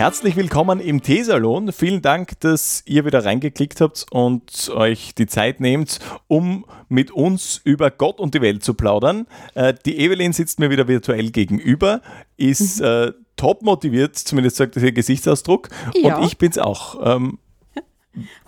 [0.00, 1.74] Herzlich willkommen im Teesalon.
[1.74, 7.60] Vielen Dank, dass ihr wieder reingeklickt habt und euch die Zeit nehmt, um mit uns
[7.64, 9.26] über Gott und die Welt zu plaudern.
[9.52, 12.00] Äh, die Evelyn sitzt mir wieder virtuell gegenüber,
[12.38, 12.86] ist mhm.
[12.86, 15.68] äh, top motiviert, zumindest sagt das ihr Gesichtsausdruck.
[15.94, 16.16] Ja.
[16.16, 16.98] Und ich bin's auch.
[17.04, 17.38] Ähm,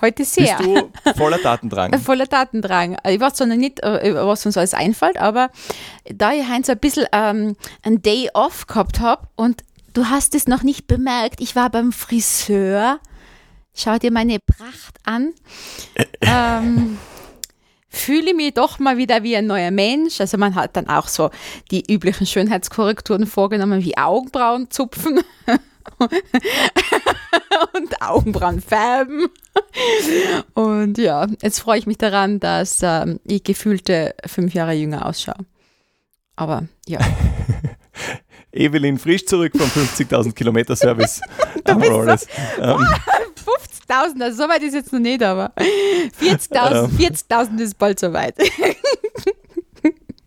[0.01, 0.57] Heute sehr.
[0.57, 1.99] Bist du voller Datendrang?
[2.01, 2.97] voller Datendrang.
[3.07, 5.51] Ich weiß zwar noch nicht, äh, was uns alles einfällt, aber
[6.07, 9.63] da ich heute so ein bisschen ähm, ein Day off gehabt habe und
[9.93, 11.41] Du hast es noch nicht bemerkt.
[11.41, 12.99] Ich war beim Friseur.
[13.75, 15.35] Schau dir meine Pracht an.
[16.21, 16.99] ähm,
[17.89, 20.21] fühle mich doch mal wieder wie ein neuer Mensch.
[20.21, 21.31] Also man hat dann auch so
[21.71, 25.21] die üblichen Schönheitskorrekturen vorgenommen, wie Augenbrauen zupfen
[25.99, 29.27] und Augenbrauen färben.
[30.55, 35.45] Und ja, jetzt freue ich mich daran, dass ähm, ich gefühlte fünf Jahre jünger ausschaue.
[36.35, 36.99] Aber ja.
[38.53, 41.21] Evelyn frisch zurück vom 50.000 Kilometer Service.
[41.65, 42.27] Amarolles.
[42.57, 42.87] So, ähm,
[43.89, 45.53] 50.000, also so weit ist jetzt noch nicht, aber
[46.21, 47.59] 40.000 40 ähm.
[47.59, 48.37] ist bald soweit.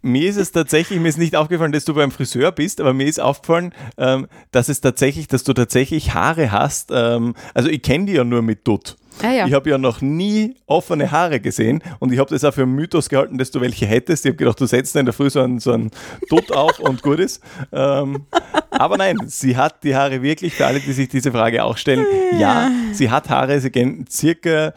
[0.02, 3.08] mir ist es tatsächlich, mir ist nicht aufgefallen, dass du beim Friseur bist, aber mir
[3.08, 6.92] ist aufgefallen, ähm, dass es tatsächlich, dass du tatsächlich Haare hast.
[6.92, 8.98] Ähm, also ich kenne die ja nur mit Dutt.
[9.24, 9.48] Ah, ja.
[9.48, 12.76] Ich habe ja noch nie offene Haare gesehen und ich habe das auch für einen
[12.76, 14.26] Mythos gehalten, dass du welche hättest.
[14.26, 15.92] Ich habe gedacht, du setzt in der Früh so einen, so einen
[16.30, 17.42] Dutt auf und gut ist.
[17.72, 18.26] Ähm,
[18.72, 22.06] aber nein, sie hat die Haare wirklich, für alle, die sich diese Frage auch stellen,
[22.40, 24.74] ja, sie hat Haare, sie gehen circa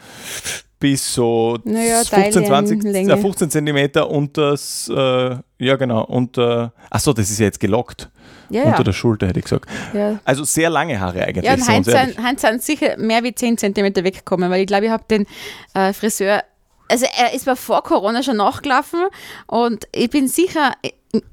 [0.78, 7.12] bis so naja, 15, 20, äh, 15 Zentimeter unter das, äh, ja genau, unter, achso,
[7.12, 8.10] das ist ja jetzt gelockt.
[8.50, 8.84] Ja, unter ja.
[8.84, 9.68] der Schulter, hätte ich gesagt.
[9.92, 10.18] Ja.
[10.24, 11.44] Also sehr lange Haare eigentlich.
[11.44, 14.86] Ja, und Heinz sind, Heinz sind sicher mehr wie 10 Zentimeter weggekommen, weil ich glaube,
[14.86, 15.26] ich habe den
[15.74, 16.42] äh, Friseur,
[16.88, 19.00] also er ist mir vor Corona schon nachgelaufen
[19.46, 20.72] und ich bin sicher,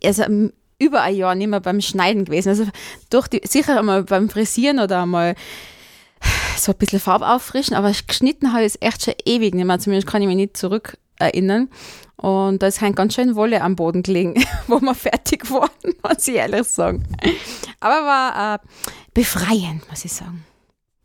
[0.04, 0.24] also
[0.78, 2.50] über ein Jahr nicht mehr beim Schneiden gewesen.
[2.50, 2.66] Also
[3.10, 5.36] durch die, sicher einmal beim Frisieren oder einmal
[6.60, 9.80] so ein bisschen Farbe auffrischen, aber geschnitten habe ich es echt schon ewig nicht mehr.
[9.80, 11.70] Zumindest kann ich mich nicht zurück erinnern.
[12.18, 14.36] Und da ist halt ganz schön Wolle am Boden gelegen,
[14.68, 17.04] wo wir fertig geworden, muss ich ehrlich sagen.
[17.80, 18.60] Aber war äh,
[19.14, 20.46] befreiend, muss ich sagen.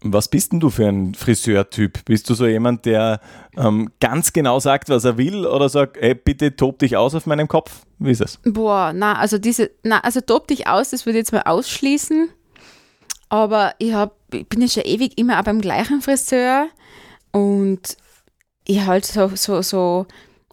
[0.03, 2.07] Was bist denn du für ein Friseurtyp?
[2.07, 3.21] Bist du so jemand, der
[3.57, 7.27] ähm, ganz genau sagt, was er will oder sagt, ey, bitte tob dich aus auf
[7.27, 7.83] meinem Kopf?
[7.99, 8.39] Wie ist es?
[8.45, 12.31] Boah, na, also diese, na, also tob dich aus, das würde ich jetzt mal ausschließen.
[13.29, 16.69] Aber ich, hab, ich bin ja schon ewig immer auch beim gleichen Friseur
[17.33, 17.97] und
[18.65, 20.07] ich halt so, so, so,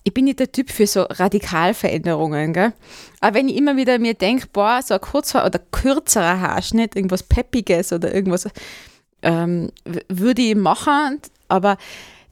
[0.03, 2.73] ich bin nicht der Typ für so Radikalveränderungen, gell?
[3.19, 7.23] Aber wenn ich immer wieder mir denke, boah, so ein kurzer oder kürzerer Haarschnitt, irgendwas
[7.23, 8.47] Peppiges oder irgendwas,
[9.21, 9.71] ähm,
[10.07, 11.77] würde ich machen, aber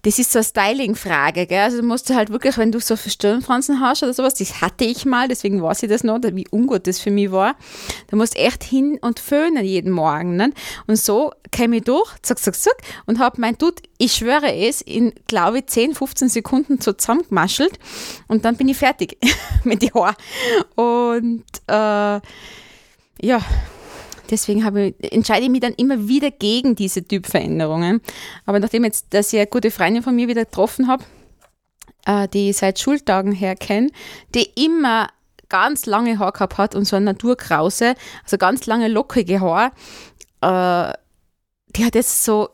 [0.05, 1.61] das ist so eine Styling-Frage, gell?
[1.61, 5.03] Also du musst halt wirklich, wenn du so Stirnfransen hast oder sowas, das hatte ich
[5.03, 7.55] mal, deswegen weiß ich das noch, wie ungut das für mich war.
[8.11, 10.35] Da musst du echt hin und föhnen jeden Morgen.
[10.35, 10.53] Ne?
[10.85, 12.77] Und so käme ich durch, zack, zack, zack,
[13.07, 17.79] und habe mein Dutt, ich schwöre es, in, glaube ich, 10, 15 Sekunden so zusammengemaschelt
[18.27, 19.17] und dann bin ich fertig
[19.63, 20.15] mit den Haaren.
[20.75, 22.21] Und äh,
[23.25, 23.41] ja,
[24.29, 28.01] Deswegen ich, entscheide ich mich dann immer wieder gegen diese Typveränderungen.
[28.45, 31.03] Aber nachdem jetzt, eine gute Freundin von mir wieder getroffen habe,
[32.05, 33.89] äh, die ich seit Schultagen her kenne,
[34.33, 35.09] die immer
[35.49, 39.71] ganz lange Haar gehabt hat und so eine Naturkrause, also ganz lange lockige Haar,
[40.41, 40.93] äh,
[41.75, 42.49] die hat jetzt so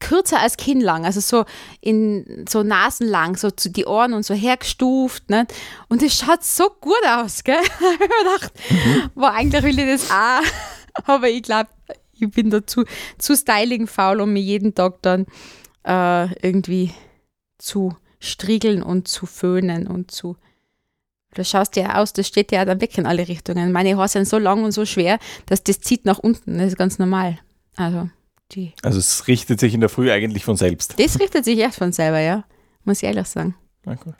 [0.00, 1.44] kürzer als kinnlang, also so
[1.80, 5.28] in so nasenlang, so zu die Ohren und so hergestuft.
[5.30, 5.46] Ne?
[5.88, 7.56] Und es schaut so gut aus, gell?
[7.62, 9.10] ich habe gedacht, mhm.
[9.14, 10.77] boah, eigentlich will ich das auch.
[11.04, 11.70] Aber ich glaube,
[12.12, 12.84] ich bin dazu
[13.18, 15.26] zu styling-faul, um mir jeden Tag dann
[15.84, 16.92] äh, irgendwie
[17.58, 20.36] zu striegeln und zu föhnen und zu.
[21.34, 23.70] Da schaust du ja aus, das steht ja dann weg in alle Richtungen.
[23.70, 26.58] Meine Haare sind so lang und so schwer, dass das zieht nach unten.
[26.58, 27.38] Das ist ganz normal.
[27.76, 28.08] Also,
[28.52, 28.72] die.
[28.82, 30.98] Also es richtet sich in der Früh eigentlich von selbst.
[30.98, 32.44] Das richtet sich erst von selber, ja.
[32.84, 33.54] Muss ich ehrlich sagen.
[33.86, 34.14] Okay.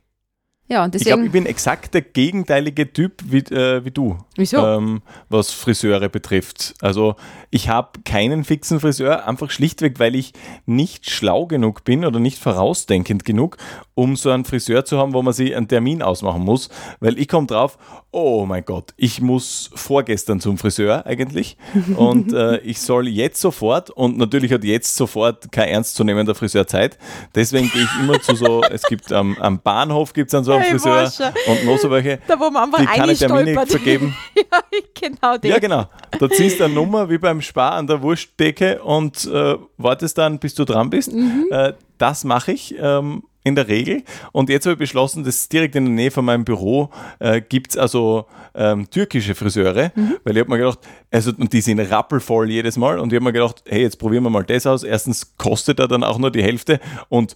[0.70, 4.19] Ja, deswegen, ich glaube, ich bin exakt der gegenteilige Typ wie, äh, wie du.
[4.37, 4.59] Wieso?
[4.59, 5.00] Ähm,
[5.31, 6.75] was Friseure betrifft.
[6.82, 7.17] Also
[7.50, 10.35] ich habe keinen fixen Friseur, einfach schlichtweg, weil ich
[10.67, 13.56] nicht schlau genug bin oder nicht vorausdenkend genug,
[13.94, 16.69] um so einen Friseur zu haben, wo man sich einen Termin ausmachen muss.
[17.00, 17.79] Weil ich komme drauf,
[18.11, 21.56] oh mein Gott, ich muss vorgestern zum Friseur eigentlich
[21.97, 26.99] und äh, ich soll jetzt sofort und natürlich hat jetzt sofort kein ernstzunehmender Friseur Zeit.
[27.35, 30.57] Deswegen gehe ich immer zu so, es gibt am, am Bahnhof gibt es dann so
[30.60, 34.16] hey, Friseur und noch so welche, da, wo man einfach die keine Termine vergeben.
[34.37, 34.60] ja,
[34.94, 35.50] genau den.
[35.50, 35.88] Ja, genau.
[36.19, 40.38] Da ziehst du eine Nummer wie beim Spar an der Wurstdecke und äh, wartest dann,
[40.38, 41.12] bis du dran bist.
[41.12, 41.46] Mhm.
[41.50, 42.75] Äh, das mache ich.
[42.78, 44.05] Ähm, in der Regel.
[44.32, 47.72] Und jetzt habe ich beschlossen, dass direkt in der Nähe von meinem Büro äh, gibt
[47.72, 50.16] es also ähm, türkische Friseure, mhm.
[50.22, 50.81] weil ich habe mir gedacht,
[51.11, 54.25] also und die sind rappelvoll jedes Mal und ich habe mir gedacht, hey, jetzt probieren
[54.25, 54.84] wir mal das aus.
[54.84, 56.78] Erstens kostet er dann auch nur die Hälfte
[57.08, 57.34] und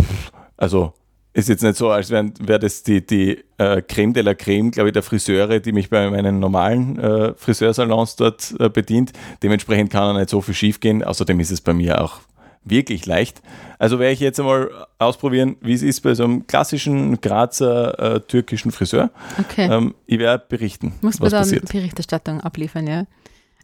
[0.00, 0.94] pff, also
[1.32, 4.70] ist jetzt nicht so, als wäre wär das die, die äh, Creme de la Creme,
[4.70, 9.12] glaube ich, der Friseure, die mich bei meinen normalen äh, Friseursalons dort äh, bedient.
[9.42, 11.04] Dementsprechend kann er nicht so viel schief gehen.
[11.04, 12.20] Außerdem ist es bei mir auch
[12.64, 13.40] wirklich leicht.
[13.78, 18.20] Also werde ich jetzt einmal ausprobieren, wie es ist bei so einem klassischen Grazer äh,
[18.20, 19.10] türkischen Friseur.
[19.38, 19.68] Okay.
[19.70, 20.94] Ähm, ich werde berichten.
[21.00, 21.70] Muss man dann passiert.
[21.70, 23.04] Berichterstattung abliefern, ja.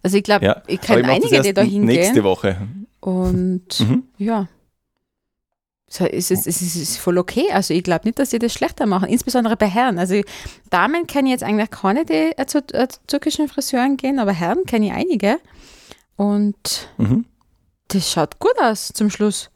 [0.03, 1.85] Also ich glaube, ja, ich kenne einige, die da hingehen.
[1.87, 2.57] Nächste Woche.
[3.01, 4.05] Und mhm.
[4.19, 4.49] ja.
[5.95, 7.47] So, es, ist, es ist voll okay.
[7.53, 9.99] Also ich glaube nicht, dass sie das schlechter machen, insbesondere bei Herren.
[9.99, 10.21] Also
[10.71, 14.65] Damen kenne ich jetzt eigentlich keine, die äh, zu, äh, türkischen Friseuren gehen, aber Herren
[14.67, 15.39] kenne ich einige.
[16.17, 17.27] Und mhm
[17.89, 19.51] das schaut gut aus zum Schluss.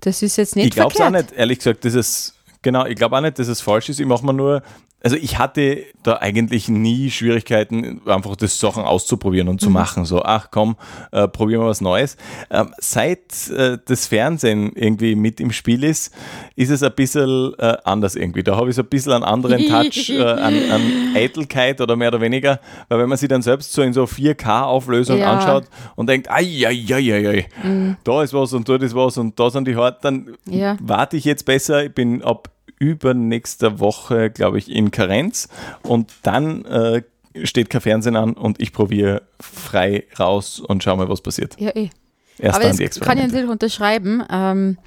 [0.00, 2.96] Das ist jetzt nicht Ich glaube es auch nicht, ehrlich gesagt, das ist, genau, ich
[2.96, 4.00] glaube auch nicht, dass es falsch ist.
[4.00, 4.62] Ich mache mir nur
[5.04, 9.74] also ich hatte da eigentlich nie Schwierigkeiten, einfach das Sachen auszuprobieren und zu mhm.
[9.74, 10.04] machen.
[10.06, 10.76] So, ach komm,
[11.12, 12.16] äh, probieren wir was Neues.
[12.50, 16.14] Ähm, seit äh, das Fernsehen irgendwie mit im Spiel ist,
[16.56, 18.42] ist es ein bisschen äh, anders irgendwie.
[18.42, 20.82] Da habe ich so ein bisschen einen anderen Touch äh, an, an,
[21.14, 22.58] Eitelkeit oder mehr oder weniger,
[22.88, 25.32] weil wenn man sich dann selbst so in so 4K-Auflösung ja.
[25.32, 25.64] anschaut
[25.96, 27.96] und denkt, ai, ai, ai, ai, ai mhm.
[28.04, 30.78] da ist was und dort ist was und da sind die Hart, dann ja.
[30.80, 31.84] warte ich jetzt besser.
[31.84, 32.48] Ich bin ab
[32.78, 35.48] übernächster Woche, glaube ich, in Karenz
[35.82, 37.02] und dann äh,
[37.42, 41.58] steht kein Fernsehen an und ich probiere frei raus und schaue mal, was passiert.
[41.60, 41.90] Ja, eh.
[42.38, 44.24] Erst Aber dann das kann ich natürlich unterschreiben.
[44.30, 44.78] Ähm,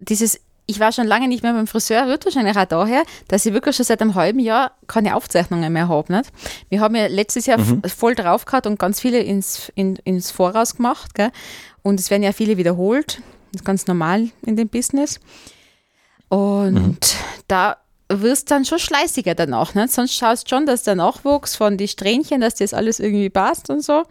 [0.00, 3.52] dieses ich war schon lange nicht mehr beim Friseur, wird wahrscheinlich auch daher, dass ich
[3.52, 6.12] wirklich schon seit einem halben Jahr keine Aufzeichnungen mehr habe.
[6.12, 6.30] Nicht?
[6.68, 7.82] Wir haben ja letztes Jahr mhm.
[7.82, 11.14] voll drauf gehabt und ganz viele ins, in, ins Voraus gemacht.
[11.14, 11.30] Gell?
[11.82, 13.20] Und es werden ja viele wiederholt.
[13.52, 15.20] Das ist ganz normal in dem Business.
[16.32, 16.96] Und mhm.
[17.46, 17.76] da
[18.08, 19.74] wirst dann schon schleißiger danach.
[19.74, 19.86] Ne?
[19.86, 23.84] Sonst schaust schon, dass der Nachwuchs von die Strähnchen, dass das alles irgendwie passt und
[23.84, 24.04] so.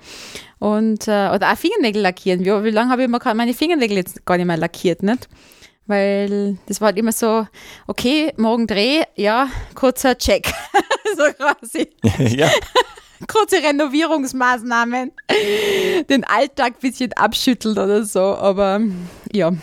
[0.59, 2.41] Und, äh, oder auch Fingernägel lackieren.
[2.41, 5.29] Wie, wie lange habe ich meine Fingernägel jetzt gar nicht mehr lackiert, nicht?
[5.87, 7.47] Weil das war halt immer so,
[7.87, 10.53] okay, morgen Dreh, ja, kurzer Check.
[11.17, 11.89] so quasi.
[12.37, 12.51] ja.
[13.27, 15.11] Kurze Renovierungsmaßnahmen.
[16.07, 18.21] Den Alltag ein bisschen abschütteln oder so.
[18.21, 18.79] Aber
[19.33, 19.53] ja,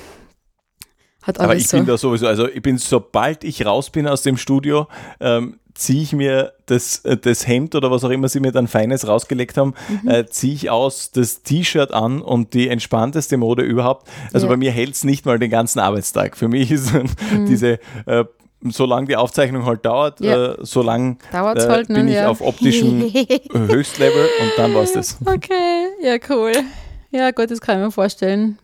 [1.28, 1.76] hat Aber ich so.
[1.76, 4.88] bin da sowieso, also ich bin, sobald ich raus bin aus dem Studio,
[5.20, 8.66] ähm, ziehe ich mir das, äh, das Hemd oder was auch immer sie mir dann
[8.66, 10.08] Feines rausgelegt haben, mhm.
[10.08, 14.08] äh, ziehe ich aus das T-Shirt an und die entspannteste Mode überhaupt.
[14.32, 14.52] Also ja.
[14.52, 16.36] bei mir hält es nicht mal den ganzen Arbeitstag.
[16.36, 16.92] Für mich ist
[17.32, 17.46] mhm.
[17.46, 18.24] diese äh,
[18.70, 20.52] solange die Aufzeichnung halt dauert, ja.
[20.52, 21.94] äh, solange äh, halt, ne?
[21.94, 22.28] bin ich ja.
[22.28, 23.02] auf optischem
[23.52, 25.16] Höchstlevel und dann war es das.
[25.24, 26.52] Okay, ja, cool.
[27.10, 28.58] Ja, gut, das kann ich mir vorstellen.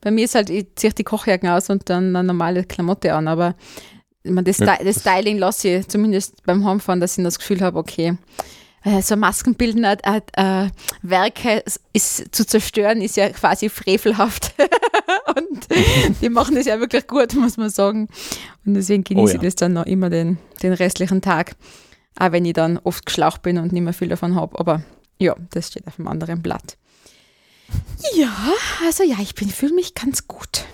[0.00, 3.28] Bei mir ist halt, ich ziehe die Kochjacken aus und dann eine normale Klamotte an,
[3.28, 3.54] aber
[4.22, 4.76] ich meine, das, ja.
[4.76, 8.16] das Styling lasse ich zumindest beim Heimfahren, dass ich das Gefühl habe, okay,
[8.84, 10.68] äh, so maskenbildende äh, äh,
[11.02, 11.62] Werke
[11.92, 14.54] ist, zu zerstören, ist ja quasi frevelhaft.
[15.36, 15.68] und
[16.22, 18.08] die machen das ja wirklich gut, muss man sagen.
[18.64, 19.42] Und deswegen genieße oh ja.
[19.42, 21.56] ich das dann noch immer den, den restlichen Tag.
[22.18, 24.58] Auch wenn ich dann oft geschlaucht bin und nicht mehr viel davon habe.
[24.58, 24.82] Aber
[25.18, 26.76] ja, das steht auf einem anderen Blatt.
[28.14, 28.34] Ja,
[28.84, 30.64] also ja, ich fühle mich ganz gut.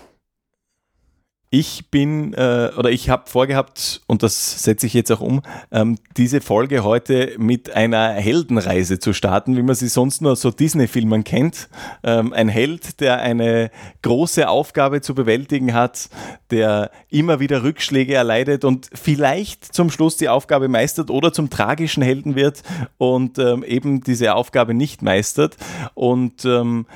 [1.56, 5.98] Ich bin äh, oder ich habe vorgehabt, und das setze ich jetzt auch um, ähm,
[6.16, 11.22] diese Folge heute mit einer Heldenreise zu starten, wie man sie sonst nur so Disney-Filmen
[11.22, 11.68] kennt.
[12.02, 13.70] Ähm, ein Held, der eine
[14.02, 16.08] große Aufgabe zu bewältigen hat,
[16.50, 22.02] der immer wieder Rückschläge erleidet und vielleicht zum Schluss die Aufgabe meistert oder zum tragischen
[22.02, 22.64] Helden wird
[22.98, 25.56] und ähm, eben diese Aufgabe nicht meistert.
[25.94, 26.86] Und ähm,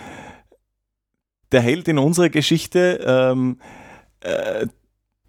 [1.53, 3.59] der Held in unserer Geschichte ähm,
[4.21, 4.67] äh,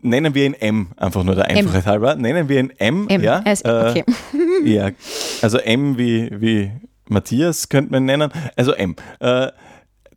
[0.01, 2.15] nennen wir ihn M, einfach nur der Einfachheit halber.
[2.15, 3.21] Nennen wir ihn M, M.
[3.21, 3.41] ja.
[3.45, 4.03] Äh, okay.
[4.63, 4.91] ja,
[5.41, 6.71] also M wie, wie
[7.07, 8.31] Matthias könnte man nennen.
[8.55, 8.95] Also M.
[9.19, 9.51] Äh,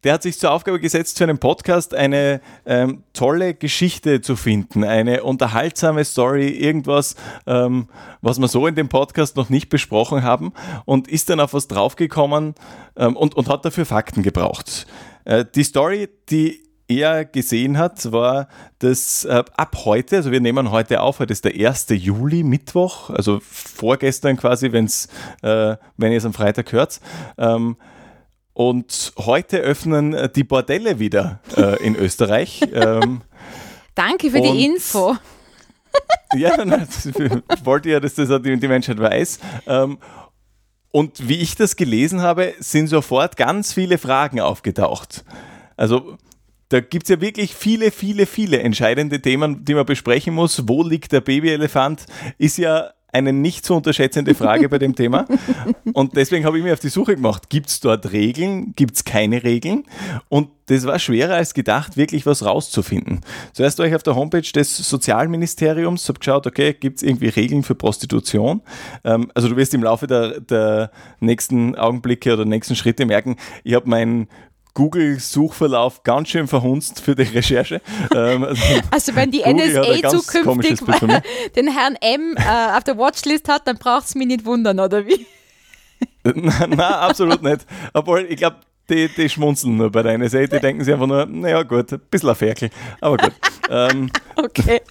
[0.04, 4.82] der hat sich zur Aufgabe gesetzt, für einen Podcast eine ähm, tolle Geschichte zu finden,
[4.82, 7.14] eine unterhaltsame Story, irgendwas,
[7.46, 7.88] ähm,
[8.20, 10.52] was wir so in dem Podcast noch nicht besprochen haben
[10.86, 12.56] und ist dann auf was draufgekommen
[12.96, 14.86] ähm, und, und hat dafür Fakten gebraucht.
[15.24, 16.64] Äh, die Story, die
[17.00, 21.44] er gesehen hat, war, dass äh, ab heute, also wir nehmen heute auf, heute ist
[21.44, 21.86] der 1.
[21.90, 25.08] Juli, Mittwoch, also vorgestern quasi, wenn's,
[25.42, 27.00] äh, wenn ihr es am Freitag hört.
[27.38, 27.76] Ähm,
[28.54, 32.60] und heute öffnen äh, die Bordelle wieder äh, in Österreich.
[32.72, 33.22] ähm,
[33.94, 35.16] Danke für die Info.
[36.34, 36.88] ja, nein,
[37.64, 39.38] wollte ja, dass das die, die Menschheit weiß.
[39.66, 39.98] Ähm,
[40.90, 45.24] und wie ich das gelesen habe, sind sofort ganz viele Fragen aufgetaucht.
[45.76, 46.18] Also
[46.72, 50.66] da gibt es ja wirklich viele, viele, viele entscheidende Themen, die man besprechen muss.
[50.68, 52.06] Wo liegt der Babyelefant?
[52.38, 55.26] Ist ja eine nicht zu unterschätzende Frage bei dem Thema.
[55.92, 57.50] Und deswegen habe ich mich auf die Suche gemacht.
[57.50, 58.72] Gibt es dort Regeln?
[58.74, 59.84] Gibt es keine Regeln?
[60.30, 63.20] Und das war schwerer als gedacht, wirklich was rauszufinden.
[63.52, 67.64] Zuerst war ich auf der Homepage des Sozialministeriums, habe geschaut, okay, gibt es irgendwie Regeln
[67.64, 68.62] für Prostitution?
[69.04, 73.74] Ähm, also du wirst im Laufe der, der nächsten Augenblicke oder nächsten Schritte merken, ich
[73.74, 74.28] habe meinen
[74.74, 77.80] Google-Suchverlauf ganz schön verhunzt für die Recherche.
[78.14, 78.46] Ähm,
[78.90, 80.80] also, wenn die NSA zukünftig
[81.56, 85.06] den Herrn M äh, auf der Watchlist hat, dann braucht es mich nicht wundern, oder
[85.06, 85.26] wie?
[86.24, 87.64] Nein, absolut nicht.
[87.94, 88.56] Obwohl, ich glaube,
[88.90, 92.00] die, die schmunzeln nur bei der NSA, die denken sich einfach nur, naja gut, ein
[92.10, 93.32] bisschen ein Ferkel, aber gut.
[93.70, 94.82] Ähm, okay,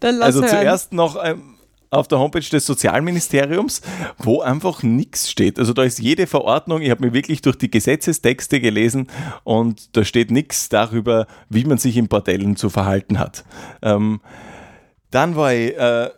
[0.00, 0.50] dann lass Also hören.
[0.50, 1.16] zuerst noch...
[1.22, 1.55] Ähm,
[1.96, 3.82] auf der Homepage des Sozialministeriums,
[4.18, 5.58] wo einfach nichts steht.
[5.58, 9.08] Also da ist jede Verordnung, ich habe mir wirklich durch die Gesetzestexte gelesen
[9.44, 13.44] und da steht nichts darüber, wie man sich in Bordellen zu verhalten hat.
[13.82, 14.20] Ähm,
[15.10, 16.10] dann war ich, äh,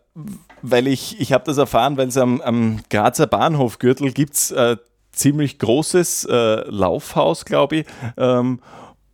[0.62, 4.76] weil ich, ich habe das erfahren, weil es am, am Grazer Bahnhofgürtel gibt es äh,
[5.12, 7.86] ziemlich großes äh, Laufhaus, glaube ich.
[8.16, 8.60] Ähm,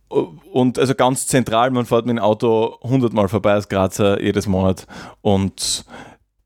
[0.09, 4.47] und also ganz zentral, man fährt mit dem Auto 100 Mal vorbei als Grazer jedes
[4.47, 4.87] Monat
[5.21, 5.85] und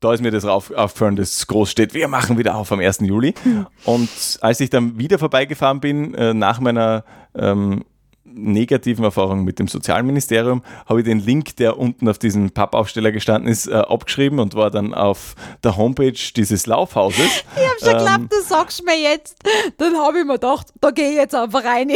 [0.00, 3.00] da ist mir das aufgefallen, dass groß steht, wir machen wieder auf am 1.
[3.00, 3.34] Juli.
[3.44, 3.66] Mhm.
[3.84, 7.04] Und als ich dann wieder vorbeigefahren bin, äh, nach meiner
[7.34, 7.84] ähm,
[8.24, 13.50] negativen Erfahrung mit dem Sozialministerium, habe ich den Link, der unten auf diesem Pappaufsteller gestanden
[13.50, 17.44] ist, äh, abgeschrieben und war dann auf der Homepage dieses Laufhauses.
[17.56, 19.36] Ich habe schon geglaubt, ähm, du sagst mir jetzt.
[19.76, 21.90] Dann habe ich mir gedacht, da gehe ich jetzt einfach rein.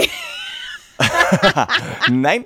[2.11, 2.44] Nein,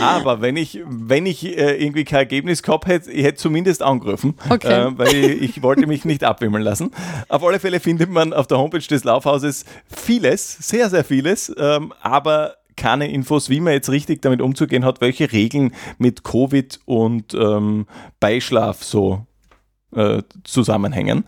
[0.00, 4.34] aber wenn ich, wenn ich äh, irgendwie kein Ergebnis gehabt hätte, ich hätte zumindest angerufen,
[4.48, 4.88] okay.
[4.88, 6.90] äh, weil ich, ich, wollte mich nicht abwimmeln lassen.
[7.28, 11.92] Auf alle Fälle findet man auf der Homepage des Laufhauses vieles, sehr, sehr vieles, ähm,
[12.00, 17.34] aber keine Infos, wie man jetzt richtig damit umzugehen hat, welche Regeln mit Covid und
[17.34, 17.86] ähm,
[18.20, 19.26] Beischlaf so
[19.94, 21.24] äh, zusammenhängen.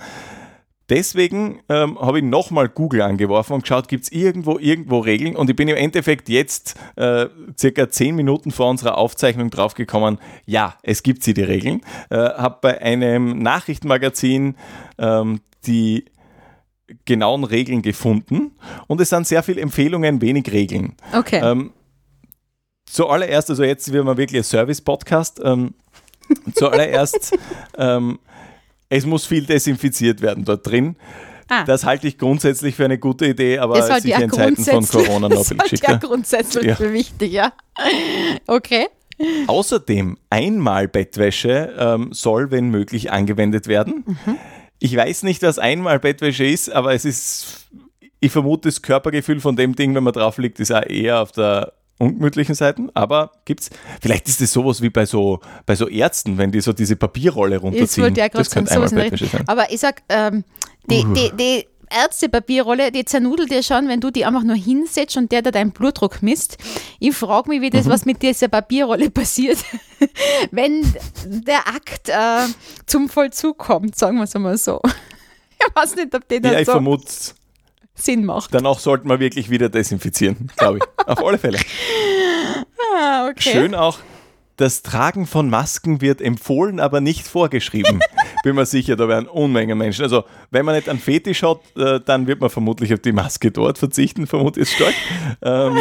[0.90, 5.36] Deswegen ähm, habe ich nochmal Google angeworfen und geschaut, gibt es irgendwo, irgendwo Regeln?
[5.36, 10.74] Und ich bin im Endeffekt jetzt äh, circa zehn Minuten vor unserer Aufzeichnung draufgekommen, ja,
[10.82, 11.82] es gibt sie, die Regeln.
[12.10, 14.56] Äh, habe bei einem Nachrichtenmagazin
[14.98, 16.06] ähm, die
[17.04, 18.56] genauen Regeln gefunden
[18.88, 20.96] und es sind sehr viele Empfehlungen, wenig Regeln.
[21.16, 21.40] Okay.
[21.40, 21.72] Ähm,
[22.86, 25.40] zuallererst, also jetzt wird man wirklich ein Service-Podcast.
[25.44, 25.74] Ähm,
[26.54, 27.38] zuallererst
[27.78, 28.18] ähm,
[28.90, 30.96] es muss viel desinfiziert werden dort drin.
[31.48, 31.64] Ah.
[31.64, 35.44] Das halte ich grundsätzlich für eine gute Idee, aber sicher in Zeiten von Corona noch
[35.46, 35.92] viel geschickter.
[35.92, 36.76] Ja, grundsätzlich ja.
[36.76, 37.52] für wichtig, ja.
[38.46, 38.86] Okay.
[39.46, 44.04] Außerdem Einmalbettwäsche ähm, soll, wenn möglich, angewendet werden.
[44.06, 44.36] Mhm.
[44.78, 47.68] Ich weiß nicht, was Einmalbettwäsche ist, aber es ist,
[48.20, 51.32] ich vermute, das Körpergefühl von dem Ding, wenn man drauf liegt, ist auch eher auf
[51.32, 56.38] der ungemütlichen Seiten, aber gibt's, vielleicht ist es sowas wie bei so, bei so Ärzten,
[56.38, 58.14] wenn die so diese Papierrolle runterziehen.
[58.14, 59.12] Das, das könnte einmal sein.
[59.46, 60.44] Aber ich sag, ähm,
[60.88, 61.12] die, uh.
[61.12, 65.42] die, die Ärztepapierrolle, die zernudelt dir schon, wenn du die einfach nur hinsetzt und der
[65.42, 66.56] da deinen Blutdruck misst.
[67.00, 67.90] Ich frage mich, wie das, mhm.
[67.90, 69.58] was mit dieser Papierrolle passiert,
[70.52, 70.82] wenn
[71.26, 72.46] der Akt äh,
[72.86, 74.80] zum Vollzug kommt, sagen wir es einmal so.
[75.62, 77.04] Ich weiß nicht, ob die das ja, ich so vermute,
[78.00, 78.54] Sinn macht.
[78.54, 81.06] Danach sollten wir wirklich wieder desinfizieren, glaube ich.
[81.06, 81.58] Auf alle Fälle.
[82.96, 83.50] Ah, okay.
[83.52, 83.98] Schön auch,
[84.60, 88.00] das Tragen von Masken wird empfohlen, aber nicht vorgeschrieben.
[88.44, 90.02] Bin mir sicher, da werden Unmengen Menschen.
[90.02, 93.50] Also, wenn man nicht einen Fetisch hat, äh, dann wird man vermutlich auf die Maske
[93.50, 94.94] dort verzichten, vermutlich ist stark.
[95.42, 95.78] Ähm,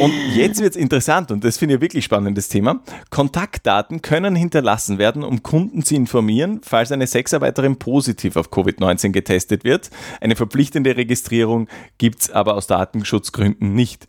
[0.00, 2.82] und jetzt wird es interessant und das finde ich wirklich spannendes Thema.
[3.10, 9.64] Kontaktdaten können hinterlassen werden, um Kunden zu informieren, falls eine Sexarbeiterin positiv auf Covid-19 getestet
[9.64, 9.90] wird.
[10.20, 11.68] Eine verpflichtende Registrierung
[11.98, 14.06] gibt es aber aus Datenschutzgründen nicht.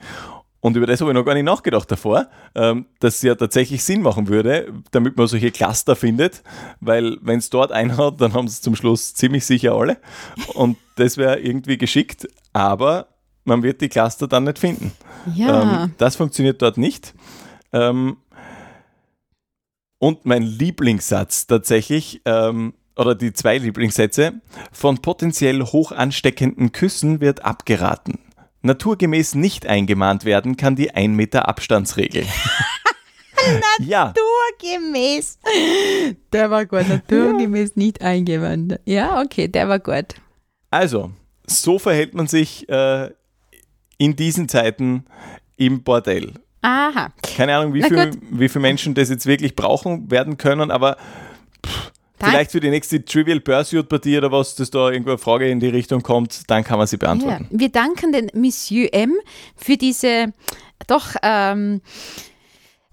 [0.60, 3.84] Und über das habe ich noch gar nicht nachgedacht davor, ähm, dass es ja tatsächlich
[3.84, 6.42] Sinn machen würde, damit man solche Cluster findet,
[6.80, 9.98] weil wenn es dort einen hat, dann haben es zum Schluss ziemlich sicher alle.
[10.56, 13.08] Und das wäre irgendwie geschickt, aber
[13.46, 14.92] man wird die Cluster dann nicht finden.
[15.36, 15.84] Ja.
[15.84, 17.14] Ähm, das funktioniert dort nicht.
[17.72, 18.18] Ähm,
[20.00, 28.20] und mein Lieblingssatz tatsächlich, oder die zwei Lieblingssätze, von potenziell hoch ansteckenden Küssen wird abgeraten.
[28.62, 32.26] Naturgemäß nicht eingemahnt werden kann die 1 Meter Abstandsregel.
[33.80, 34.14] ja.
[34.60, 35.40] Naturgemäß.
[36.34, 36.88] Der war gut.
[36.88, 37.74] Naturgemäß ja.
[37.76, 38.80] nicht eingemahnt.
[38.86, 40.16] Ja, okay, der war gut.
[40.72, 41.12] Also,
[41.46, 43.12] so verhält man sich äh,
[43.98, 45.06] in diesen Zeiten
[45.56, 46.34] im Bordell.
[46.62, 47.14] Aha.
[47.22, 48.12] Keine Ahnung, wie viele
[48.50, 50.98] viel Menschen das jetzt wirklich brauchen werden können, aber
[51.66, 55.60] pff, vielleicht für die nächste Trivial Pursuit-Partie oder was, dass da irgendwo eine Frage in
[55.60, 57.48] die Richtung kommt, dann kann man sie beantworten.
[57.50, 57.60] Ja.
[57.60, 59.14] Wir danken den Monsieur M
[59.56, 60.34] für diese
[60.88, 61.82] doch ähm,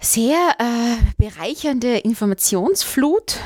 [0.01, 3.37] sehr äh, bereichernde Informationsflut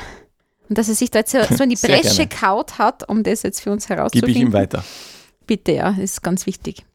[0.69, 3.61] und dass er sich da jetzt so in die Bresche kaut hat, um das jetzt
[3.61, 4.33] für uns herauszufinden.
[4.33, 4.83] Gib ich ihm weiter.
[5.47, 6.85] Bitte, ja, ist ganz wichtig.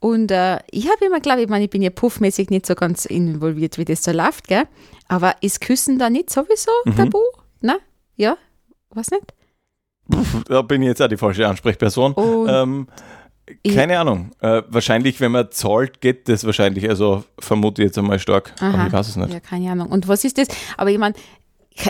[0.00, 3.04] Und äh, ich habe immer, glaube ich, meine, ich bin ja puffmäßig nicht so ganz
[3.04, 4.64] involviert, wie das da läuft, gell?
[5.08, 6.96] Aber ist Küssen da nicht sowieso mhm.
[6.96, 7.20] tabu?
[7.60, 7.78] Na?
[8.22, 8.36] Ja?
[8.90, 9.34] Was nicht?
[10.48, 12.14] Da bin ich jetzt auch die falsche Ansprechperson.
[12.48, 12.86] Ähm,
[13.66, 14.30] keine Ahnung.
[14.40, 16.88] Äh, wahrscheinlich, wenn man zahlt, geht das wahrscheinlich.
[16.88, 18.54] Also vermute ich jetzt einmal stark.
[18.60, 18.74] Aha.
[18.74, 19.32] Aber ich weiß es nicht.
[19.32, 19.88] Ja, keine Ahnung.
[19.88, 20.46] Und was ist das?
[20.76, 21.14] Aber ich meine,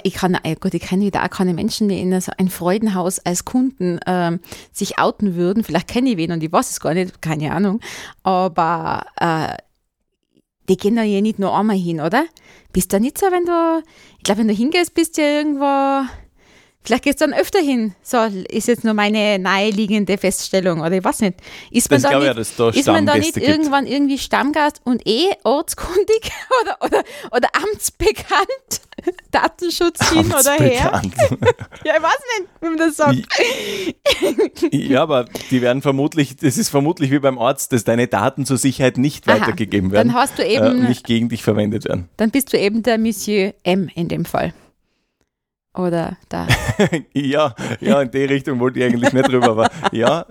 [0.04, 3.44] ich kann, gut, ich kenne wieder auch keine Menschen, die in so ein Freudenhaus als
[3.44, 4.40] Kunden ähm,
[4.72, 5.64] sich outen würden.
[5.64, 7.80] Vielleicht kenne ich wen und ich weiß es gar nicht, keine Ahnung.
[8.22, 9.56] Aber äh,
[10.68, 12.24] die gehen da ja nicht nur einmal hin, oder?
[12.72, 13.82] Bist du nicht so, wenn du,
[14.18, 16.06] ich glaube, wenn du hingehst, bist du ja irgendwo
[16.84, 17.94] Vielleicht gehst du dann öfter hin.
[18.02, 21.34] So ist jetzt nur meine naheliegende Feststellung oder ich weiß nicht.
[21.70, 25.30] Ist man, da nicht, ja, da ist man da nicht irgendwann irgendwie Stammgast und eh
[25.44, 28.82] ortskundig oder, oder, oder amtsbekannt?
[29.30, 31.02] Datenschutz hin oder her?
[31.84, 34.72] ja, ich weiß nicht, wie man das sagt.
[34.72, 38.58] ja, aber die werden vermutlich, das ist vermutlich wie beim Arzt, dass deine Daten zur
[38.58, 40.08] Sicherheit nicht Aha, weitergegeben werden.
[40.08, 40.84] Dann hast du eben.
[40.84, 42.08] Äh, nicht gegen dich verwendet werden.
[42.16, 44.52] Dann bist du eben der Monsieur M in dem Fall.
[45.74, 46.46] Oder da?
[47.14, 50.26] ja, ja, in die Richtung wollte ich eigentlich nicht drüber, aber ja,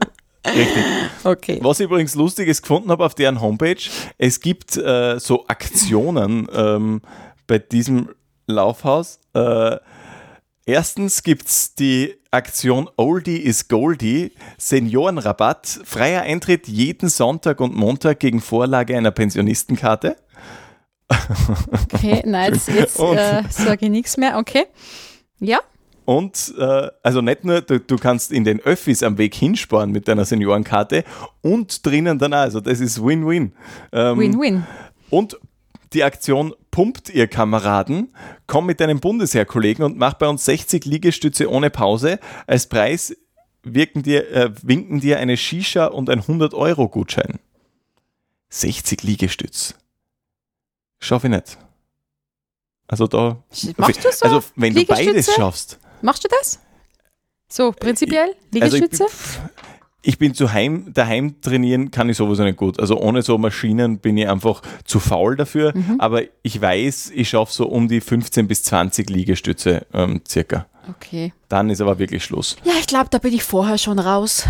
[0.46, 0.84] Richtig.
[1.24, 1.60] Okay.
[1.62, 3.82] Was ich übrigens Lustiges gefunden habe auf deren Homepage,
[4.18, 7.02] es gibt äh, so Aktionen ähm,
[7.48, 8.10] bei diesem
[8.48, 9.20] Laufhaus.
[9.34, 9.78] Äh,
[10.66, 18.20] erstens gibt es die Aktion Oldie is Goldie, Seniorenrabatt, freier Eintritt jeden Sonntag und Montag
[18.20, 20.16] gegen Vorlage einer Pensionistenkarte.
[21.94, 24.38] Okay, nein, jetzt, jetzt äh, sage ich nichts mehr.
[24.38, 24.66] Okay.
[25.42, 25.60] Ja.
[26.06, 30.08] Und äh, also nicht nur, du, du, kannst in den Öffis am Weg hinsparen mit
[30.08, 31.04] deiner Seniorenkarte
[31.42, 32.40] und drinnen dann auch.
[32.40, 33.54] Also das ist Win-Win.
[33.92, 34.64] Ähm, Win-Win.
[35.10, 35.38] Und
[35.94, 38.16] die Aktion Pumpt ihr Kameraden,
[38.48, 42.18] komm mit deinem Bundesheerkollegen und mach bei uns 60 Liegestütze ohne Pause.
[42.48, 43.16] Als Preis
[43.64, 47.40] wirken dir, äh, winken dir eine Shisha und ein 100-Euro-Gutschein.
[48.50, 49.76] 60 Liegestütz.
[51.00, 51.58] Schaffe ich nicht.
[52.92, 53.38] Also da.
[53.78, 54.26] Machst du so?
[54.26, 55.80] Also wenn du beides schaffst.
[56.02, 56.60] Machst du das?
[57.48, 58.36] So prinzipiell?
[58.52, 59.04] Liegestütze?
[59.04, 59.16] Also
[60.02, 62.82] ich, ich, bin zu Heim, daheim trainieren kann ich sowieso nicht gut.
[62.82, 65.72] Also ohne so Maschinen bin ich einfach zu faul dafür.
[65.74, 65.96] Mhm.
[66.00, 70.68] Aber ich weiß, ich schaffe so um die 15 bis 20 Liegestütze ähm, circa.
[70.90, 71.32] Okay.
[71.48, 72.58] Dann ist aber wirklich Schluss.
[72.66, 74.46] Ja, ich glaube, da bin ich vorher schon raus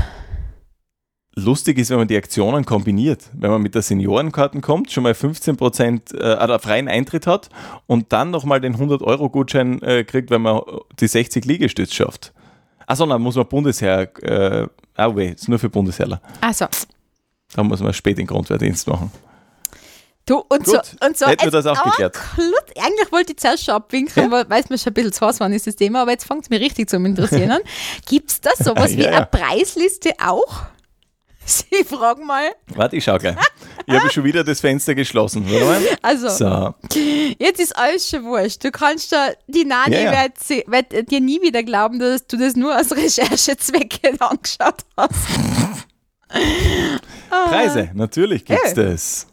[1.44, 3.30] lustig ist, wenn man die Aktionen kombiniert.
[3.34, 7.50] Wenn man mit der Seniorenkarten kommt, schon mal 15% äh, freien Eintritt hat
[7.88, 10.62] und dann nochmal den 100-Euro-Gutschein äh, kriegt, wenn man
[11.00, 12.34] die 60 Liegestütz schafft.
[12.88, 16.22] Achso, dann muss man Bundesheer, äh, ah weh, ist nur für Bundesheerler.
[16.42, 16.66] Achso.
[17.54, 19.12] Da muss man spät den Grundwehrdienst machen.
[20.26, 21.28] Du, und Gut, so, und so.
[21.28, 22.14] Hätten wir das auch geklärt.
[22.14, 24.32] Klut, eigentlich wollte ich zuerst schon abwinken, ja.
[24.32, 26.44] weil weiß man schon ein bisschen zu Hause wann ist das Thema, aber jetzt fängt
[26.44, 27.62] es mir richtig zu interessieren an.
[28.08, 30.66] Gibt es da sowas ja, wie eine Preisliste auch?
[31.46, 32.52] Sie fragen mal.
[32.68, 33.36] Warte, ich schau gleich.
[33.86, 35.46] Ich habe schon wieder das Fenster geschlossen.
[36.02, 36.76] Also, so.
[37.40, 38.64] jetzt ist alles schon wurscht.
[38.64, 40.28] Du kannst da, die Nani ja, ja.
[40.68, 45.28] Wird, wird, dir nie wieder glauben, dass du das nur aus Recherchezwecke angeschaut hast.
[47.30, 49.28] Preise, natürlich gibt es das.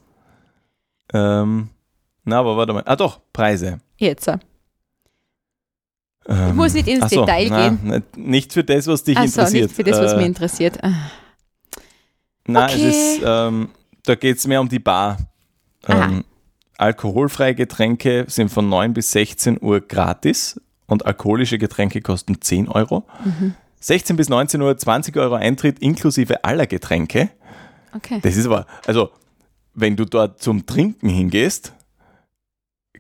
[1.13, 1.69] Ähm,
[2.25, 2.83] na, aber warte mal.
[2.87, 3.81] Ah, doch, Preise.
[3.97, 4.29] Jetzt.
[4.29, 4.41] Ähm,
[6.49, 8.05] ich muss nicht ins so, Detail na, gehen.
[8.17, 9.49] Nicht für das, was dich ach interessiert.
[9.51, 10.79] So, nicht für das, was äh, mich interessiert.
[12.49, 12.89] Nein, okay.
[12.89, 13.69] es ist, ähm,
[14.05, 15.19] da geht es mehr um die Bar.
[15.87, 16.25] Ähm,
[16.79, 23.07] alkoholfreie Getränke sind von 9 bis 16 Uhr gratis und alkoholische Getränke kosten 10 Euro.
[23.25, 23.55] Mhm.
[23.81, 27.31] 16 bis 19 Uhr 20 Euro Eintritt inklusive aller Getränke.
[27.95, 28.21] Okay.
[28.23, 29.11] Das ist aber, also
[29.75, 31.75] wenn du dort zum Trinken hingehst,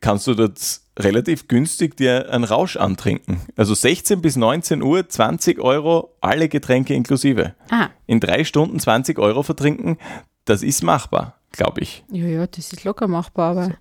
[0.01, 0.59] kannst du dort
[0.99, 3.41] relativ günstig dir einen Rausch antrinken.
[3.57, 7.55] Also 16 bis 19 Uhr, 20 Euro, alle Getränke inklusive.
[7.71, 7.91] Aha.
[8.07, 9.99] In drei Stunden 20 Euro vertrinken,
[10.45, 12.05] das ist machbar, glaube ich.
[12.11, 13.75] Ja, ja, das ist locker machbar, aber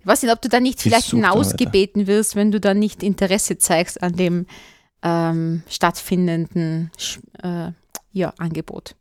[0.00, 3.58] ich weiß nicht, ob du da nicht vielleicht hinausgebeten wirst, wenn du da nicht Interesse
[3.58, 4.46] zeigst an dem
[5.02, 6.90] ähm, stattfindenden
[7.42, 7.70] äh,
[8.12, 8.96] ja, Angebot.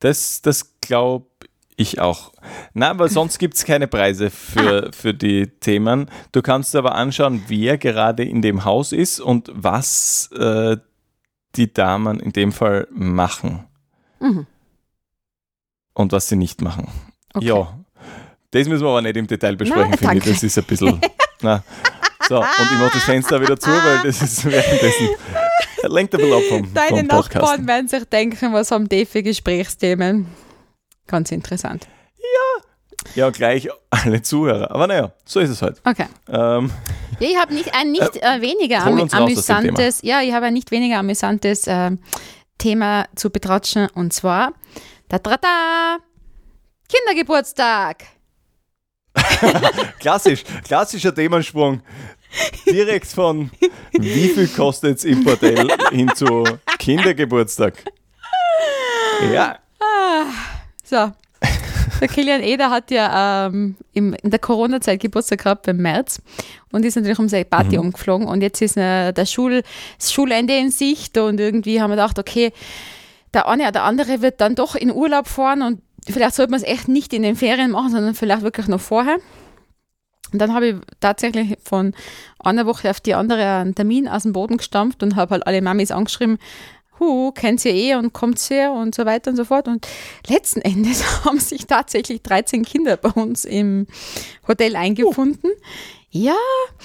[0.00, 1.26] Das, das glaube
[1.80, 2.32] ich auch.
[2.74, 4.90] Na, aber sonst gibt es keine Preise für, ah.
[4.92, 6.10] für die Themen.
[6.32, 10.76] Du kannst aber anschauen, wer gerade in dem Haus ist und was äh,
[11.56, 13.64] die Damen in dem Fall machen.
[14.20, 14.46] Mhm.
[15.94, 16.88] Und was sie nicht machen.
[17.34, 17.46] Okay.
[17.46, 17.78] Ja,
[18.50, 20.24] das müssen wir aber nicht im Detail besprechen, finde ich.
[20.24, 21.00] Das ist ein bisschen.
[21.42, 21.62] na.
[22.28, 25.08] So, und ich mache das Fenster wieder zu, weil das ist währenddessen.
[25.88, 29.22] Lenkt ein bisschen ab vom, Deine vom Nachbarn werden sich denken, was haben die für
[29.22, 30.26] Gesprächsthemen.
[31.10, 31.88] Ganz interessant.
[32.16, 32.64] Ja.
[33.16, 34.70] Ja, gleich alle Zuhörer.
[34.70, 35.80] Aber naja, so ist es halt.
[35.84, 36.06] Okay.
[36.28, 36.70] Ähm,
[37.18, 40.70] ja, ich habe nicht, ein nicht äh, weniger am, amüsantes, ja, ich habe ein nicht
[40.70, 41.90] weniger amüsantes äh,
[42.58, 44.52] Thema zu betratschen und zwar
[45.08, 45.98] da, da, da,
[46.88, 48.04] Kindergeburtstag.
[49.98, 51.82] Klassisch, klassischer Themensprung.
[52.66, 53.50] Direkt von
[53.92, 56.44] wie viel kostet es im Bordell hin zu
[56.78, 57.82] Kindergeburtstag.
[59.32, 59.58] Ja.
[60.90, 61.12] So.
[62.00, 66.20] Der Kilian Eder hat ja ähm, im, in der Corona-Zeit Geburtstag gehabt im März
[66.72, 67.84] und ist natürlich um seine Party mhm.
[67.84, 69.62] umgeflogen und jetzt ist äh, der Schul,
[69.98, 72.52] das Schulende in Sicht und irgendwie haben wir gedacht, okay,
[73.32, 76.60] der eine oder der andere wird dann doch in Urlaub fahren und vielleicht sollte man
[76.60, 79.18] es echt nicht in den Ferien machen, sondern vielleicht wirklich noch vorher.
[80.32, 81.94] Und dann habe ich tatsächlich von
[82.40, 85.62] einer Woche auf die andere einen Termin aus dem Boden gestampft und habe halt alle
[85.62, 86.38] Mamis angeschrieben,
[87.00, 89.66] hu, kennt ihr eh und kommt her und so weiter und so fort.
[89.66, 89.88] Und
[90.28, 93.86] letzten Endes haben sich tatsächlich 13 Kinder bei uns im
[94.46, 95.50] Hotel eingefunden.
[95.52, 95.64] Oh.
[96.10, 96.36] Ja,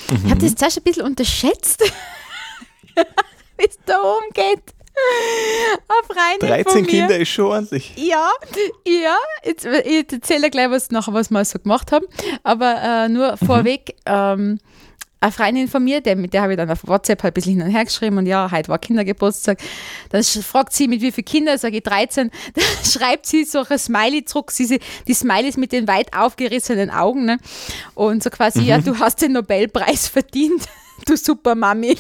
[0.10, 0.26] mhm.
[0.26, 1.82] ich habe das zuerst ein bisschen unterschätzt,
[3.58, 4.62] wie es da umgeht.
[5.88, 7.94] Auf rein 13 Kinder ist schon ordentlich.
[7.98, 8.30] Ja,
[8.88, 9.18] ja.
[9.44, 12.06] Jetzt, ich erzähle gleich was nachher, was wir so gemacht haben.
[12.44, 13.46] Aber äh, nur mhm.
[13.46, 14.60] vorweg, ähm,
[15.20, 17.54] eine Freundin von mir, der, mit der habe ich dann auf WhatsApp halt ein bisschen
[17.54, 19.60] hin und her geschrieben und ja, heute war Kindergeburtstag.
[20.10, 22.30] Dann fragt sie, mit wie vielen Kindern, sage ich 13.
[22.54, 27.26] Dann schreibt sie so ein Smiley zurück, sie, die Smileys mit den weit aufgerissenen Augen.
[27.26, 27.38] Ne?
[27.96, 28.68] Und so quasi, mhm.
[28.68, 30.68] ja, du hast den Nobelpreis verdient
[31.06, 31.98] du super Mami.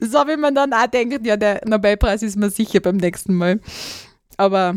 [0.00, 3.34] das habe ich mir dann auch gedacht, ja, der Nobelpreis ist mir sicher beim nächsten
[3.34, 3.60] Mal.
[4.36, 4.76] Aber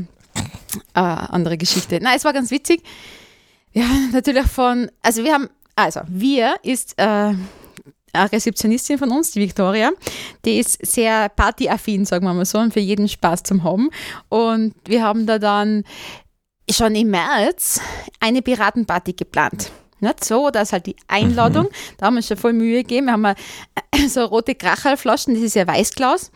[0.93, 1.99] äh, andere Geschichte.
[2.01, 2.83] Nein, es war ganz witzig.
[3.73, 7.03] Ja, natürlich von, also wir haben, also wir ist äh,
[8.13, 9.91] eine Rezeptionistin von uns, die Victoria,
[10.43, 13.89] die ist sehr partyaffin, sagen wir mal so, und für jeden Spaß zum haben.
[14.29, 15.83] Und wir haben da dann
[16.69, 17.79] schon im März
[18.19, 19.71] eine Piratenparty geplant.
[19.99, 21.65] Nicht so, da ist halt die Einladung.
[21.65, 21.95] Mhm.
[21.97, 23.07] Da haben wir schon voll Mühe gegeben.
[23.07, 23.35] Wir haben
[24.09, 26.31] so rote Kracherflaschen, das ist ja Weißglas,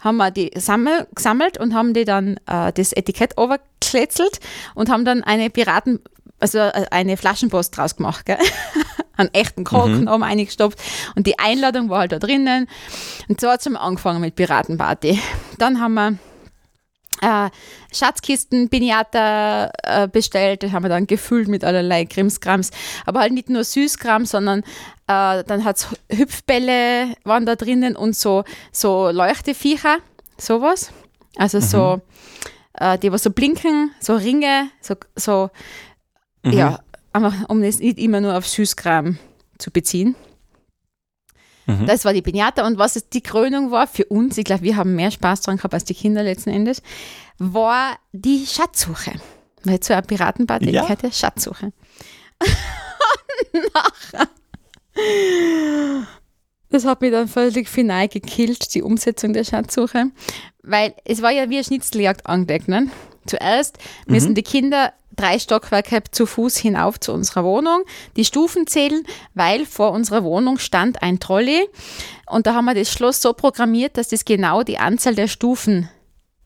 [0.00, 4.40] haben wir die sammel, gesammelt und haben die dann äh, das Etikett overkletzelt
[4.74, 6.00] und haben dann eine Piraten,
[6.40, 8.38] also äh, eine Flaschenpost draus gemacht, gell?
[9.16, 10.10] einen echten Korken mhm.
[10.10, 10.78] haben eingestopft
[11.14, 12.68] und die Einladung war halt da drinnen.
[13.28, 15.18] Und so hat es angefangen mit Piratenparty.
[15.58, 16.18] Dann haben wir
[17.22, 17.50] äh,
[17.92, 22.70] Schatzkisten, Pinata äh, bestellt, die haben wir dann gefüllt mit allerlei Krimskrams,
[23.06, 24.60] aber halt nicht nur Süßkram, sondern
[25.06, 29.98] äh, dann hat es Hüpfbälle waren da drinnen und so, so Leuchteviecher,
[30.36, 30.92] sowas.
[31.36, 31.62] Also mhm.
[31.62, 32.00] so,
[32.74, 35.50] äh, die was so blinken, so Ringe, so, so
[36.46, 36.52] mhm.
[36.52, 36.80] ja,
[37.12, 39.18] einfach um es nicht immer nur auf Süßkram
[39.58, 40.14] zu beziehen.
[41.66, 41.86] Mhm.
[41.86, 42.66] Das war die Pinata.
[42.66, 45.74] Und was die Krönung war für uns, ich glaube, wir haben mehr Spaß dran gehabt
[45.74, 46.82] als die Kinder letzten Endes,
[47.38, 49.12] war die Schatzsuche.
[49.64, 50.82] Weil zu einer Piratenparty ja.
[50.82, 51.72] gehört ja Schatzsuche.
[53.74, 54.28] nachher.
[56.70, 60.10] Das hat mich dann völlig final gekillt, die Umsetzung der Schatzsuche.
[60.62, 62.68] Weil es war ja wie eine Schnitzeljagd angelegt.
[62.68, 62.90] Ne?
[63.26, 64.34] Zuerst müssen mhm.
[64.34, 67.82] die Kinder drei Stockwerke zu Fuß hinauf zu unserer Wohnung,
[68.16, 69.02] die Stufen zählen,
[69.34, 71.68] weil vor unserer Wohnung stand ein Trolley
[72.26, 75.88] und da haben wir das Schloss so programmiert, dass das genau die Anzahl der Stufen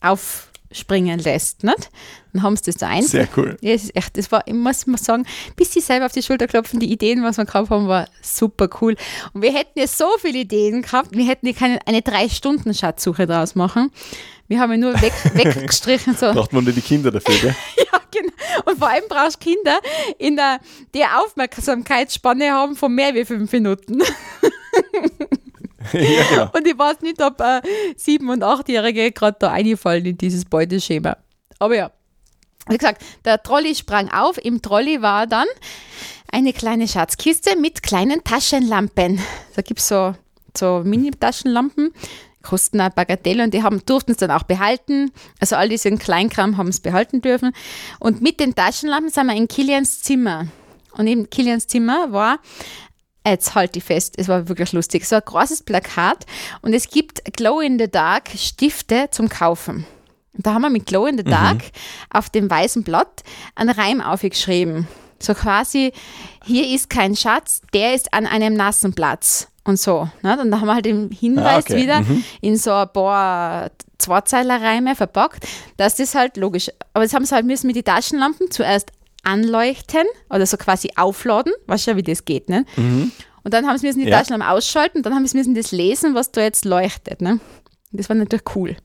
[0.01, 1.65] aufspringen lässt.
[1.65, 1.91] Nicht?
[2.33, 3.03] Dann haben sie das da ein.
[3.03, 3.57] Sehr cool.
[3.61, 6.47] Ja, das, echt, das war, ich muss mal sagen, bis sie selber auf die Schulter
[6.47, 8.97] klopfen, die Ideen, was wir gehabt haben, war super cool.
[9.33, 13.55] Und wir hätten ja so viele Ideen gehabt, wir hätten ja keine eine Drei-Stunden-Schatzsuche draus
[13.55, 13.91] machen.
[14.49, 16.17] Wir haben ihn nur weg, weggestrichen.
[16.17, 16.33] So.
[16.33, 17.57] Braucht man nur die Kinder dafür, gell?
[17.77, 18.33] ja, genau.
[18.65, 19.79] Und vor allem brauchst du Kinder,
[20.19, 20.61] in der,
[20.95, 24.01] die Aufmerksamkeitsspanne haben von mehr wie fünf Minuten.
[25.93, 26.51] ja, genau.
[26.53, 27.61] Und ich weiß nicht, ob äh,
[27.97, 31.17] sieben- und achtjährige gerade da einfallen in dieses Beuteschema.
[31.59, 31.91] Aber ja,
[32.69, 34.39] wie gesagt, der Trolley sprang auf.
[34.39, 35.47] Im Trolley war dann
[36.31, 39.21] eine kleine Schatzkiste mit kleinen Taschenlampen.
[39.57, 40.15] Da gibt es so,
[40.57, 41.93] so Mini-Taschenlampen
[42.43, 45.13] kosten eine Bagatelle und die haben, durften es dann auch behalten.
[45.41, 47.53] Also all diesen Kleinkram haben es behalten dürfen.
[47.99, 50.47] Und mit den Taschenlampen sind wir in Kilians Zimmer.
[50.93, 52.39] Und in Kilians Zimmer war
[53.27, 55.07] Jetzt halt die fest, es war wirklich lustig.
[55.07, 56.25] So ein großes Plakat
[56.63, 59.87] und es gibt Glow in the Dark Stifte zum Kaufen.
[60.33, 61.31] Und da haben wir mit Glow in the mhm.
[61.31, 61.71] Dark mhm.
[62.11, 63.23] auf dem weißen Blatt
[63.55, 64.89] einen Reim aufgeschrieben.
[65.19, 65.93] So quasi,
[66.47, 70.09] hier ist kein Schatz, der ist an einem nassen Platz und so.
[70.23, 70.39] Ne?
[70.41, 71.77] Und da haben wir halt den Hinweis ah, okay.
[71.77, 72.25] wieder mhm.
[72.41, 75.47] in so ein paar Zweizeilerreime verpackt,
[75.77, 78.93] dass das halt logisch, aber jetzt haben sie halt müssen mit den Taschenlampen zuerst
[79.23, 82.65] anleuchten oder so quasi aufladen, weißt du ja, wie das geht, ne?
[82.77, 83.13] Mhm.
[83.43, 84.19] Und dann haben sie müssen die ja.
[84.19, 87.41] Taschenlampen ausschalten und dann haben sie müssen das lesen, was da jetzt leuchtet, ne?
[87.93, 88.77] Das war natürlich cool.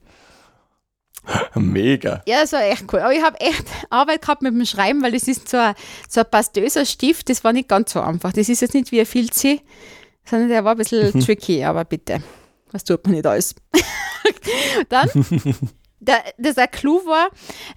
[1.54, 2.22] Mega.
[2.26, 3.00] Ja, das war echt cool.
[3.00, 5.74] Aber ich habe echt Arbeit gehabt mit dem Schreiben, weil das ist so ein,
[6.08, 8.32] so ein pastöser Stift, das war nicht ganz so einfach.
[8.32, 9.60] Das ist jetzt nicht wie ein Filzi,
[10.28, 11.20] sondern der war ein bisschen mhm.
[11.20, 12.22] tricky, aber bitte,
[12.72, 13.54] was tut man nicht alles.
[14.88, 15.08] Dann,
[16.00, 17.28] der, der Clou war,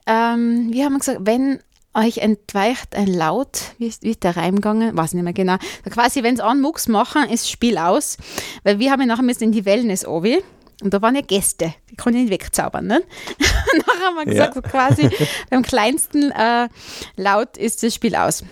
[0.06, 1.60] ähm, wir haben gesagt, wenn
[1.94, 4.96] euch entweicht ein Laut, wie ist, wie ist der Reim gegangen?
[4.96, 5.58] Weiß nicht mehr genau.
[5.90, 8.18] Quasi, wenn es anmucks machen, ist Spiel aus,
[8.64, 10.40] weil wir haben ja nachher müssen in die Wellness obi
[10.82, 12.86] und da waren ja Gäste, die konnte ich nicht wegzaubern.
[12.86, 13.02] Ne?
[13.88, 14.62] nachher haben wir gesagt, ja.
[14.62, 15.10] so quasi
[15.50, 16.70] beim kleinsten äh,
[17.16, 18.44] Laut ist das Spiel aus.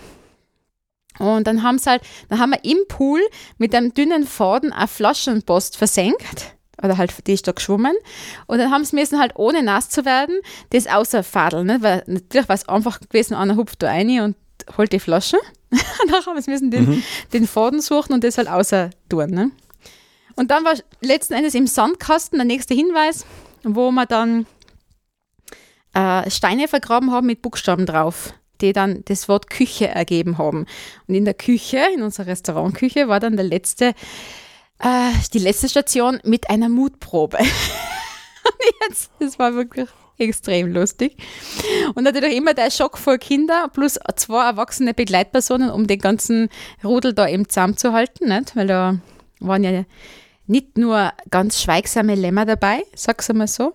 [1.18, 3.20] Und dann haben sie halt, dann haben wir im Pool
[3.58, 6.54] mit einem dünnen Faden eine Flaschenpost versenkt.
[6.82, 7.96] Oder halt, die ist da geschwommen.
[8.46, 10.38] Und dann haben sie müssen halt, ohne nass zu werden,
[10.70, 11.66] das außer Fadeln.
[11.66, 11.78] Ne?
[11.80, 14.36] Weil natürlich war es einfach gewesen, einer hupft da rein und
[14.76, 15.38] holt die Flasche.
[15.70, 17.02] dann haben sie müssen den, mhm.
[17.32, 19.30] den Faden suchen und das halt außer tun.
[19.30, 19.50] Ne?
[20.36, 23.26] Und dann war letzten Endes im Sandkasten der nächste Hinweis,
[23.64, 24.46] wo wir dann
[25.94, 30.66] äh, Steine vergraben haben mit Buchstaben drauf die dann das Wort Küche ergeben haben.
[31.06, 33.94] Und in der Küche, in unserer Restaurantküche, war dann der letzte,
[34.80, 37.38] äh, die letzte Station mit einer Mutprobe.
[37.38, 41.16] Und jetzt, das war wirklich extrem lustig.
[41.94, 46.48] Und natürlich immer der Schock vor Kinder plus zwei erwachsene Begleitpersonen, um den ganzen
[46.82, 48.56] Rudel da eben zusammenzuhalten, nicht?
[48.56, 48.98] weil da
[49.40, 49.84] waren ja
[50.46, 53.74] nicht nur ganz schweigsame Lämmer dabei, sag's einmal so.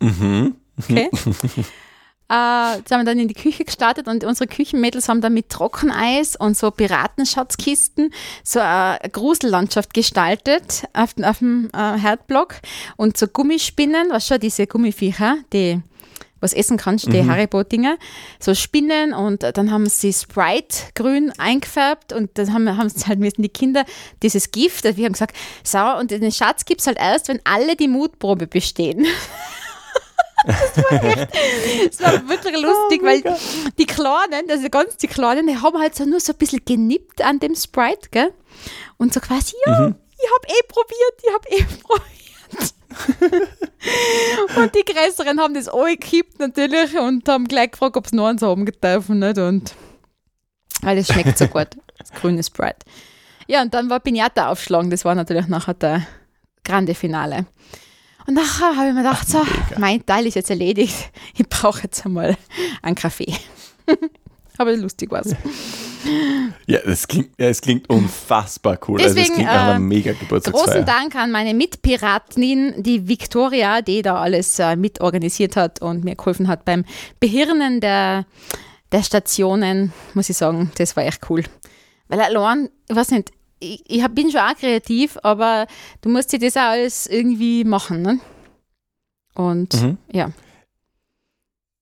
[0.00, 0.56] Mhm.
[0.82, 1.08] Okay.
[2.28, 6.36] Äh, sind wir dann in die Küche gestartet und unsere Küchenmädels haben dann mit Trockeneis
[6.36, 12.56] und so Piratenschatzkisten so eine Grusellandschaft gestaltet auf, auf dem äh, Herdblock
[12.96, 15.82] und so Gummispinnen, was schon diese Gummiviecher, die
[16.40, 17.30] was essen kannst, die mhm.
[17.30, 17.96] Haribo-Dinger,
[18.38, 23.18] so Spinnen und dann haben sie Sprite grün eingefärbt und dann haben, haben sie halt
[23.18, 23.84] müssen die Kinder
[24.22, 27.76] dieses Gift, wir haben gesagt, so, und den Schatz gibt es halt erst, wenn alle
[27.76, 29.06] die Mutprobe bestehen.
[30.46, 31.28] Das war, echt,
[31.88, 33.38] das war wirklich lustig, oh weil God.
[33.78, 37.22] die Kleinen, also ganz die Kleinen, die haben halt so nur so ein bisschen genippt
[37.22, 38.32] an dem Sprite, gell?
[38.98, 39.94] Und so quasi, ja, mhm.
[40.18, 42.14] ich habe eh probiert, ich habe eh probiert.
[44.56, 48.26] und die Größeren haben das auch gekippt natürlich und haben gleich gefragt, ob sie noch
[48.26, 49.38] eins haben dürfen, nicht?
[49.38, 49.74] Und
[50.82, 52.86] weil es schmeckt so gut, das grüne Sprite.
[53.46, 56.06] Ja, und dann war Pinata aufschlagen, das war natürlich nachher der
[56.64, 57.46] grande Finale.
[58.26, 59.42] Und nachher habe ich mir gedacht, so,
[59.78, 60.94] mein Teil ist jetzt erledigt.
[61.36, 62.36] Ich brauche jetzt einmal
[62.82, 63.34] einen Kaffee.
[64.58, 65.34] Aber lustig war es.
[66.66, 68.98] Ja, es klingt, es klingt unfassbar cool.
[68.98, 70.64] Deswegen, also es klingt nach einer äh, mega Geburtstagsfeier.
[70.64, 76.14] Großen Dank an meine Mitpiratin, die Victoria, die da alles äh, mitorganisiert hat und mir
[76.14, 76.84] geholfen hat beim
[77.18, 78.26] Behirnen der,
[78.92, 79.92] der Stationen.
[80.14, 81.42] Muss ich sagen, das war echt cool.
[82.08, 83.32] Weil allein, ich weiß nicht,
[83.64, 85.66] ich, ich bin schon auch kreativ, aber
[86.02, 88.02] du musst dir das auch alles irgendwie machen.
[88.02, 88.20] Ne?
[89.34, 89.98] Und mhm.
[90.12, 90.30] ja.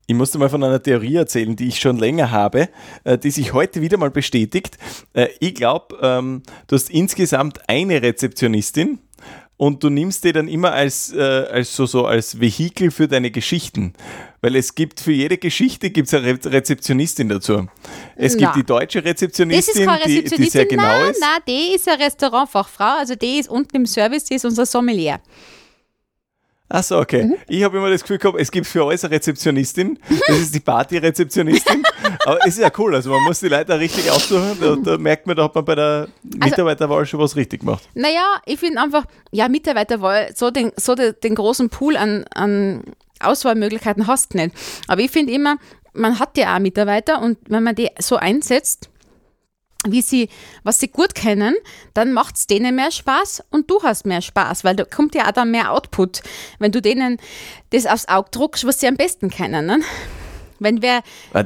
[0.07, 2.68] Ich musste mal von einer Theorie erzählen, die ich schon länger habe,
[3.05, 4.77] äh, die sich heute wieder mal bestätigt.
[5.12, 8.99] Äh, ich glaube, ähm, du hast insgesamt eine Rezeptionistin
[9.57, 13.31] und du nimmst die dann immer als, äh, als, so, so als Vehikel für deine
[13.31, 13.93] Geschichten.
[14.41, 17.67] Weil es gibt für jede Geschichte gibt's eine Re Rezeptionistin dazu.
[18.17, 18.41] Es na.
[18.41, 20.37] gibt die deutsche Rezeptionistin, das ist keine Rezeptionistin.
[20.38, 21.21] Die, die sehr genau ist.
[21.21, 25.21] Nein, die ist eine Restaurantfachfrau, also die ist unten im Service, die ist unser Sommelier.
[26.73, 27.25] Achso, okay.
[27.25, 27.37] Mhm.
[27.49, 29.99] Ich habe immer das Gefühl gehabt, es gibt für alles eine Rezeptionistin.
[30.27, 31.83] Das ist die Party-Rezeptionistin.
[32.25, 32.95] Aber es ist ja cool.
[32.95, 34.57] Also man muss die Leute richtig aussuchen.
[34.59, 37.61] Da, da merkt man, da hat man bei der also Mitarbeiterwahl also, schon was richtig
[37.61, 37.87] gemacht.
[37.93, 42.85] Naja, ich finde einfach, ja, Mitarbeiterwahl, so den, so den, den großen Pool an, an
[43.21, 44.57] Auswahlmöglichkeiten hast du nicht.
[44.89, 45.59] Aber ich finde immer,
[45.93, 48.89] man hat ja auch Mitarbeiter und wenn man die so einsetzt,
[49.87, 50.29] wie sie,
[50.62, 51.55] was sie gut kennen,
[51.95, 55.27] dann macht es denen mehr Spaß und du hast mehr Spaß, weil da kommt ja
[55.27, 56.23] auch dann mehr Output,
[56.59, 57.18] wenn du denen
[57.71, 59.66] das aufs Auge druckst, was sie am besten kennen.
[59.66, 59.81] Ne?
[60.61, 61.45] Wenn wer ah,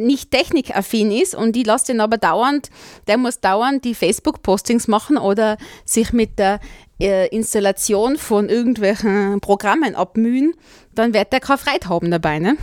[0.00, 2.70] nicht technikaffin ist und die lässt den aber dauernd,
[3.06, 6.60] der muss dauernd die Facebook-Postings machen oder sich mit der
[6.98, 10.54] äh, Installation von irgendwelchen Programmen abmühen,
[10.94, 12.38] dann wird der keine Freude haben dabei.
[12.38, 12.56] Ne?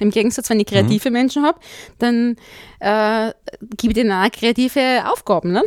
[0.00, 1.12] Im Gegensatz, wenn ich kreative mhm.
[1.12, 1.60] Menschen habe,
[1.98, 2.36] dann
[2.80, 3.32] äh,
[3.76, 5.52] gebe ich denen auch kreative Aufgaben.
[5.52, 5.62] Ne?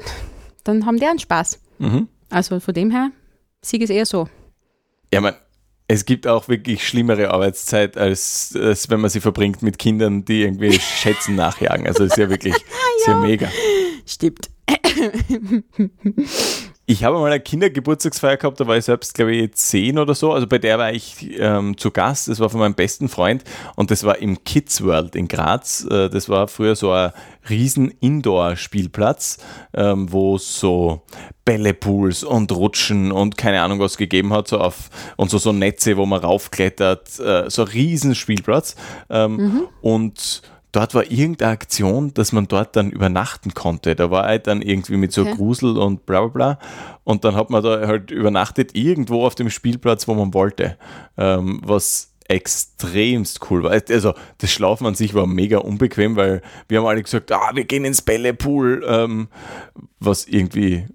[0.64, 1.60] Dann haben die einen Spaß.
[1.80, 2.08] Mhm.
[2.30, 3.12] Also von dem her
[3.72, 4.28] ich es eher so.
[5.14, 5.36] Ja, man,
[5.88, 10.42] es gibt auch wirklich schlimmere Arbeitszeit, als, als wenn man sie verbringt mit Kindern, die
[10.42, 11.88] irgendwie Schätzen nachjagen.
[11.88, 12.54] Also ist ja wirklich
[13.06, 13.06] ja.
[13.06, 13.50] sehr mega.
[14.06, 14.50] Stimmt.
[16.86, 20.34] Ich habe mal eine Kindergeburtstagsfeier gehabt, da war ich selbst, glaube ich, zehn oder so.
[20.34, 22.28] Also bei der war ich ähm, zu Gast.
[22.28, 25.88] Das war von meinem besten Freund und das war im Kids World in Graz.
[25.90, 27.14] Äh, das war früher so ein
[27.50, 29.38] riesen Indoor-Spielplatz,
[29.74, 31.04] ähm, wo so
[31.46, 35.96] Bällepools und Rutschen und keine Ahnung was gegeben hat, so auf und so, so Netze,
[35.96, 38.76] wo man raufklettert, äh, so ein riesen Spielplatz.
[39.10, 39.62] Ähm, mhm.
[39.82, 40.42] Und
[40.74, 43.96] dort war irgendeine Aktion, dass man dort dann übernachten konnte.
[43.96, 45.36] Da war halt dann irgendwie mit so okay.
[45.36, 46.60] Grusel und bla bla bla.
[47.06, 50.78] Und dann hat man da halt übernachtet irgendwo auf dem Spielplatz, wo man wollte.
[51.18, 53.72] Ähm, was extremst cool war.
[53.72, 57.66] Also das Schlafen an sich war mega unbequem, weil wir haben alle gesagt, ah, wir
[57.66, 59.28] gehen ins Bällepool, ähm,
[60.00, 60.88] was irgendwie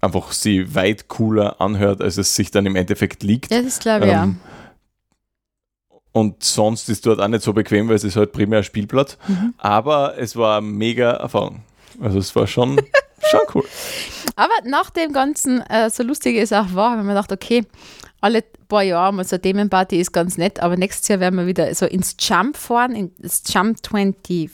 [0.00, 3.50] einfach sie weit cooler anhört, als es sich dann im Endeffekt liegt.
[3.50, 4.50] Ja, das glaube ich ähm, ja.
[6.14, 9.18] Und sonst ist dort auch nicht so bequem, weil es ist halt primär Spielplatz.
[9.26, 9.52] Mhm.
[9.58, 11.64] Aber es war mega Erfahrung.
[12.00, 12.80] Also es war schon,
[13.30, 13.64] schon cool.
[14.36, 17.66] Aber nach dem Ganzen, äh, so lustig es auch war, wenn man dachte, okay,
[18.20, 21.48] alle paar Jahre mal so eine Themenparty ist ganz nett, aber nächstes Jahr werden wir
[21.48, 24.50] wieder so ins Jump fahren, ins Jump 24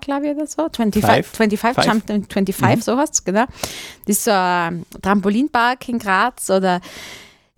[0.00, 0.68] glaube ich, oder so.
[0.72, 1.26] 25, Five.
[1.26, 2.80] 25 Jump 25, mhm.
[2.80, 3.46] so heißt es, genau.
[4.06, 6.80] Das ist so ein Trampolinpark in Graz oder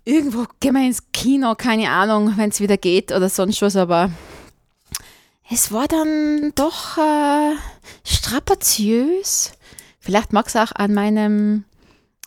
[0.05, 4.11] irgendwo gehen wir ins Kino, keine Ahnung, wenn es wieder geht oder sonst was, aber
[5.51, 7.57] es war dann doch äh,
[8.05, 9.53] strapaziös.
[9.99, 11.65] Vielleicht mag es auch an meinem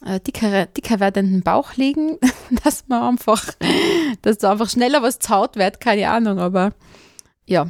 [0.06, 2.18] äh, dicker, dicker werdenden Bauch liegen,
[2.64, 3.46] dass man einfach,
[4.22, 6.74] dass da einfach schneller was zaut wird, keine Ahnung, aber
[7.46, 7.68] ja.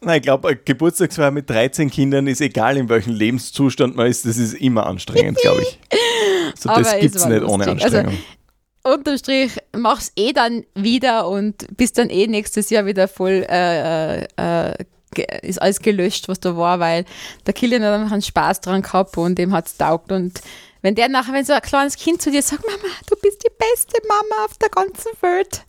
[0.00, 4.36] Na, ich glaube, Geburtstagsfeier mit 13 Kindern ist egal, in welchem Lebenszustand man ist, das
[4.36, 5.78] ist immer anstrengend, glaube ich.
[6.58, 7.52] So, das gibt es nicht lustig.
[7.52, 8.12] ohne also, Anstrengung.
[8.12, 8.22] Also,
[8.86, 14.24] unterm Strich mach's eh dann wieder und bist dann eh nächstes Jahr wieder voll äh,
[14.24, 14.74] äh,
[15.42, 17.04] ist alles gelöscht, was da war, weil
[17.46, 20.12] der Kilian hat einfach einen Spaß dran gehabt und dem hat es taugt.
[20.12, 20.40] Und
[20.82, 23.52] wenn der nachher, wenn so ein kleines Kind zu dir sagt, Mama, du bist die
[23.58, 25.64] beste Mama auf der ganzen Welt.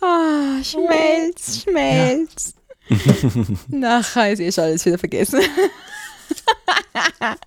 [0.00, 2.54] Ah, oh, schmelz, schmelz.
[2.88, 2.96] Ja.
[3.68, 5.40] nachher ist eh schon alles wieder vergessen.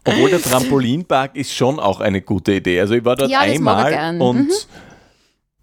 [0.06, 2.80] Obwohl der Trampolinpark ist schon auch eine gute Idee.
[2.80, 4.54] Also ich war dort ja, einmal und mhm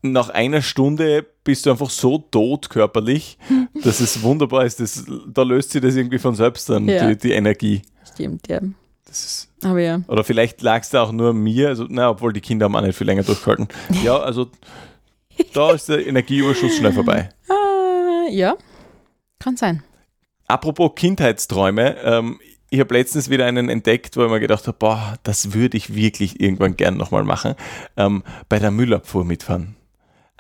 [0.03, 3.39] nach einer Stunde bist du einfach so tot körperlich,
[3.83, 4.81] dass es wunderbar ist.
[4.81, 7.09] Das, da löst sich das irgendwie von selbst dann, ja.
[7.09, 7.83] die, die, Energie.
[8.13, 8.61] Stimmt, ja.
[9.07, 10.01] Das ist, Aber ja.
[10.07, 12.83] Oder vielleicht lag es da auch nur mir, also, na, obwohl die Kinder haben auch
[12.83, 13.69] nicht viel länger durchgehalten.
[14.05, 14.49] Ja, also
[15.53, 17.31] da ist der Energieüberschuss schnell vorbei.
[17.49, 18.57] Ah, ja,
[19.39, 19.83] kann sein.
[20.47, 25.15] Apropos Kindheitsträume, ähm, ich habe letztens wieder einen entdeckt, wo ich mir gedacht habe, boah,
[25.25, 27.55] das würde ich wirklich irgendwann gern nochmal machen.
[27.97, 29.77] Ähm, bei der Müllabfuhr mitfahren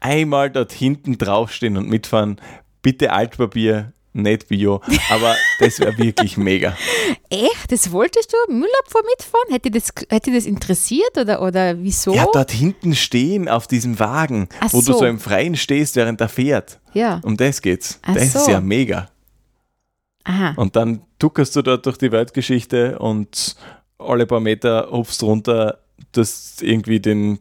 [0.01, 2.41] einmal dort hinten draufstehen und mitfahren.
[2.83, 6.77] Bitte Altpapier, nicht Bio, aber das wäre wirklich mega.
[7.31, 7.71] Echt?
[7.71, 8.53] Das wolltest du?
[8.53, 9.51] Müllabfuhr mitfahren?
[9.51, 12.15] Hätte das, hätte das interessiert oder, oder wieso?
[12.15, 14.93] Ja, dort hinten stehen auf diesem Wagen, Ach wo so.
[14.93, 16.81] du so im Freien stehst, während er fährt.
[16.93, 17.21] Ja.
[17.23, 18.01] Um das geht's.
[18.03, 18.39] Ach das so.
[18.41, 19.11] ist ja mega.
[20.25, 20.55] Aha.
[20.57, 23.57] Und dann tuckerst du dort durch die Weltgeschichte und
[23.99, 25.79] alle paar Meter hupfst runter,
[26.13, 27.39] dass irgendwie den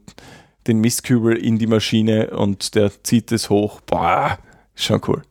[0.68, 3.82] den Mistkübel in die Maschine und der zieht es hoch.
[3.82, 4.38] Boah,
[4.76, 5.24] schon cool.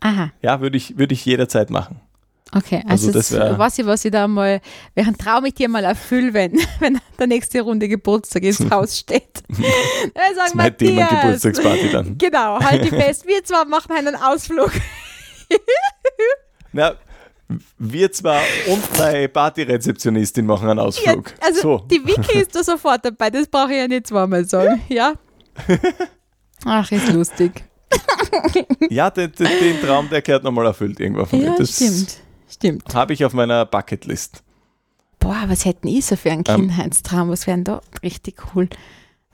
[0.00, 0.32] Aha.
[0.42, 2.00] Ja, würde ich, würd ich jederzeit machen.
[2.54, 4.60] Okay, also, also das wär, weiß ich, was ich da mal,
[4.94, 9.42] welchen Traum ich dir mal erfülle, wenn, wenn der nächste Runde Geburtstag ins Haus steht.
[9.48, 12.18] dann sagen das Thema Geburtstagsparty dann.
[12.18, 13.26] Genau, halt die fest.
[13.26, 14.70] Wir zwar machen einen Ausflug.
[16.72, 16.94] Na,
[17.78, 21.30] wir zwar und meine Partyrezeptionistin machen einen Ausflug.
[21.30, 21.78] Ja, also so.
[21.90, 25.14] die Vicky ist da sofort dabei, das brauche ich ja nicht zweimal sagen, ja?
[26.64, 27.64] Ach, ist lustig.
[28.90, 31.58] ja, den, den, den, Traum, der gehört nochmal erfüllt irgendwann von ja, mir.
[31.58, 32.16] Das stimmt,
[32.48, 32.94] stimmt.
[32.94, 34.42] Habe ich auf meiner Bucketlist.
[35.18, 36.68] Boah, was hätten ich so für einen ähm.
[36.68, 37.28] Kindheitstraum?
[37.28, 38.68] Was wäre denn da richtig cool?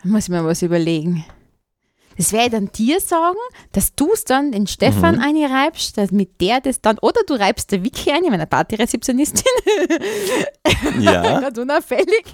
[0.03, 1.25] Da muss ich mir was überlegen.
[2.19, 3.39] Das werde ich dann dir sagen,
[3.71, 5.23] dass du es dann den Stefan mhm.
[5.23, 9.45] einreibst, damit der das dann, oder du reibst der Vicky ein, meine Partyrezeptionistin.
[11.01, 11.41] Ja.
[11.41, 12.25] Ganz unauffällig.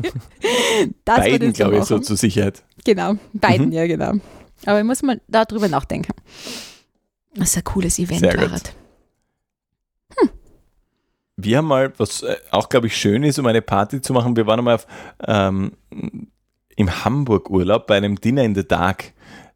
[1.04, 2.62] Das beiden, glaube ich, so zur Sicherheit.
[2.84, 3.72] Genau, beiden, mhm.
[3.72, 4.14] ja, genau.
[4.66, 6.12] Aber ich muss mal darüber nachdenken.
[7.34, 8.74] Das ist ein cooles Event, Sehr gut.
[11.36, 14.36] wir haben mal, was äh, auch, glaube ich, schön ist, um eine Party zu machen,
[14.36, 14.86] wir waren einmal auf,
[15.26, 15.72] ähm,
[16.76, 19.13] im Hamburg-Urlaub bei einem Dinner in the Dark.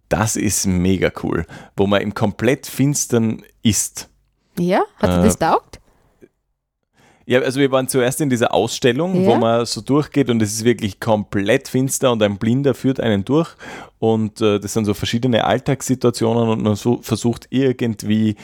[0.08, 1.46] Das ist mega cool,
[1.76, 4.08] wo man im komplett Finstern isst.
[4.58, 5.80] Ja, hat dir äh, das taugt?
[7.26, 9.28] Ja, also wir waren zuerst in dieser Ausstellung, ja.
[9.28, 13.22] wo man so durchgeht und es ist wirklich komplett finster und ein Blinder führt einen
[13.22, 13.50] durch
[13.98, 18.36] und äh, das sind so verschiedene Alltagssituationen und man so versucht irgendwie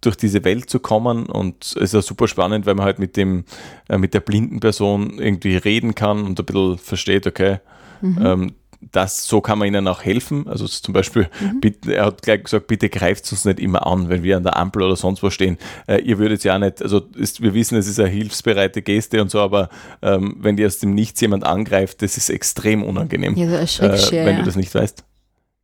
[0.00, 3.18] durch diese Welt zu kommen und es ist ja super spannend, weil man halt mit
[3.18, 3.44] dem,
[3.90, 7.58] äh, mit der blinden Person irgendwie reden kann und ein bisschen versteht, okay,
[8.00, 8.18] mhm.
[8.24, 8.52] ähm,
[8.90, 10.48] das, so kann man ihnen auch helfen.
[10.48, 11.60] Also zum Beispiel, mhm.
[11.60, 14.56] bitte, er hat gleich gesagt, bitte greift uns nicht immer an, wenn wir an der
[14.56, 15.58] Ampel oder sonst wo stehen.
[15.86, 19.22] Äh, ihr würdet ja auch nicht, also ist, wir wissen, es ist eine hilfsbereite Geste
[19.22, 19.68] und so, aber
[20.02, 23.36] ähm, wenn dir aus dem Nichts jemand angreift, das ist extrem unangenehm.
[23.36, 25.04] Ja, das äh, wenn du das nicht weißt.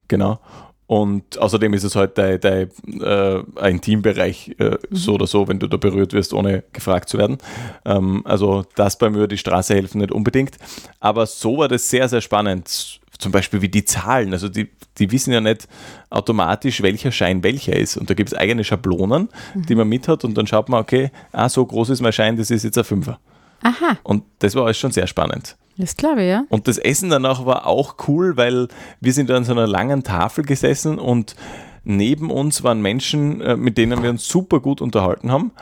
[0.07, 0.41] Genau.
[0.89, 2.71] Und außerdem ist es halt dein, dein
[3.03, 4.79] äh, Intimbereich äh, mhm.
[4.91, 7.37] so oder so, wenn du da berührt wirst, ohne gefragt zu werden.
[7.85, 10.57] Ähm, also das bei mir die Straße helfen nicht unbedingt.
[10.99, 13.01] Aber so war das sehr, sehr spannend.
[13.19, 14.33] Zum Beispiel wie die Zahlen.
[14.33, 15.69] Also die, die wissen ja nicht
[16.11, 17.97] automatisch, welcher Schein welcher ist.
[17.97, 19.67] Und da gibt es eigene Schablonen, mhm.
[19.67, 22.37] die man mit hat und dann schaut man, okay, ah, so groß ist mein Schein,
[22.37, 23.19] das ist jetzt ein Fünfer.
[23.63, 23.99] Aha.
[24.05, 25.57] Und das war alles schon sehr spannend.
[25.77, 26.45] Das glaube ich, ja.
[26.49, 28.69] Und das Essen danach war auch cool, weil
[29.01, 31.37] wir sind an so einer langen Tafel gesessen und
[31.85, 35.53] neben uns waren Menschen, äh, mit denen wir uns super gut unterhalten haben.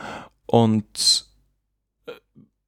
[0.45, 1.27] Und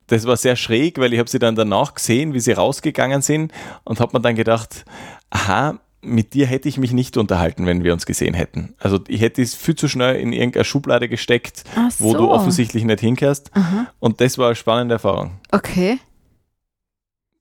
[0.09, 3.53] das war sehr schräg, weil ich habe sie dann danach gesehen, wie sie rausgegangen sind
[3.83, 4.85] und habe mir dann gedacht,
[5.29, 8.73] aha, mit dir hätte ich mich nicht unterhalten, wenn wir uns gesehen hätten.
[8.79, 12.03] Also ich hätte es viel zu schnell in irgendeine Schublade gesteckt, so.
[12.03, 13.51] wo du offensichtlich nicht hinkehrst.
[13.53, 13.87] Aha.
[13.99, 15.39] Und das war eine spannende Erfahrung.
[15.51, 15.99] Okay.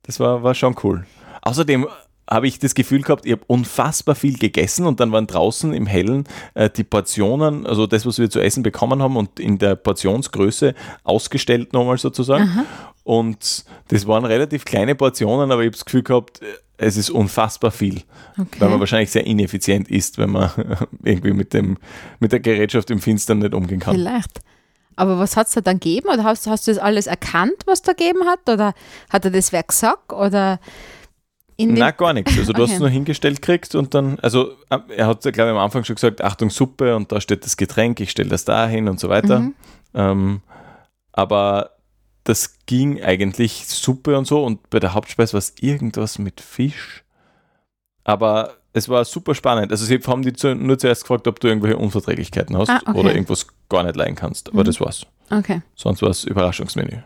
[0.02, 1.06] Das war, war schon cool.
[1.42, 1.86] Außerdem
[2.28, 5.86] habe ich das Gefühl gehabt, ich habe unfassbar viel gegessen und dann waren draußen im
[5.86, 6.24] Hellen
[6.54, 10.74] äh, die Portionen, also das, was wir zu essen bekommen haben und in der Portionsgröße
[11.04, 12.44] ausgestellt nochmal sozusagen.
[12.44, 12.64] Aha.
[13.04, 16.40] Und das waren relativ kleine Portionen, aber ich habe das Gefühl gehabt,
[16.76, 18.02] es ist unfassbar viel,
[18.38, 18.60] okay.
[18.60, 20.50] weil man wahrscheinlich sehr ineffizient ist, wenn man
[21.02, 21.78] irgendwie mit, dem,
[22.20, 23.94] mit der Gerätschaft im Finstern nicht umgehen kann.
[23.94, 24.40] Vielleicht.
[24.94, 26.08] Aber was hat es da dann gegeben?
[26.08, 28.48] Oder hast, hast du das alles erkannt, was da gegeben hat?
[28.48, 28.74] Oder
[29.10, 30.12] hat er das wer gesagt?
[30.12, 30.58] Oder
[31.60, 32.38] Nein, gar nichts.
[32.38, 32.70] Also du okay.
[32.70, 35.84] hast es nur hingestellt kriegst und dann, also äh, er hat, glaube ich, am Anfang
[35.84, 39.00] schon gesagt, Achtung, Suppe und da steht das Getränk, ich stelle das da hin und
[39.00, 39.40] so weiter.
[39.40, 39.54] Mhm.
[39.94, 40.40] Ähm,
[41.12, 41.70] aber
[42.24, 47.04] das ging eigentlich Suppe und so und bei der Hauptspeise war es irgendwas mit Fisch.
[48.04, 49.72] Aber es war super spannend.
[49.72, 52.98] Also sie haben die zu, nur zuerst gefragt, ob du irgendwelche Unverträglichkeiten hast ah, okay.
[52.98, 54.50] oder irgendwas gar nicht leiden kannst.
[54.50, 54.66] Aber mhm.
[54.66, 55.06] das war's.
[55.30, 55.62] Okay.
[55.74, 57.02] Sonst war es Überraschungsmenü.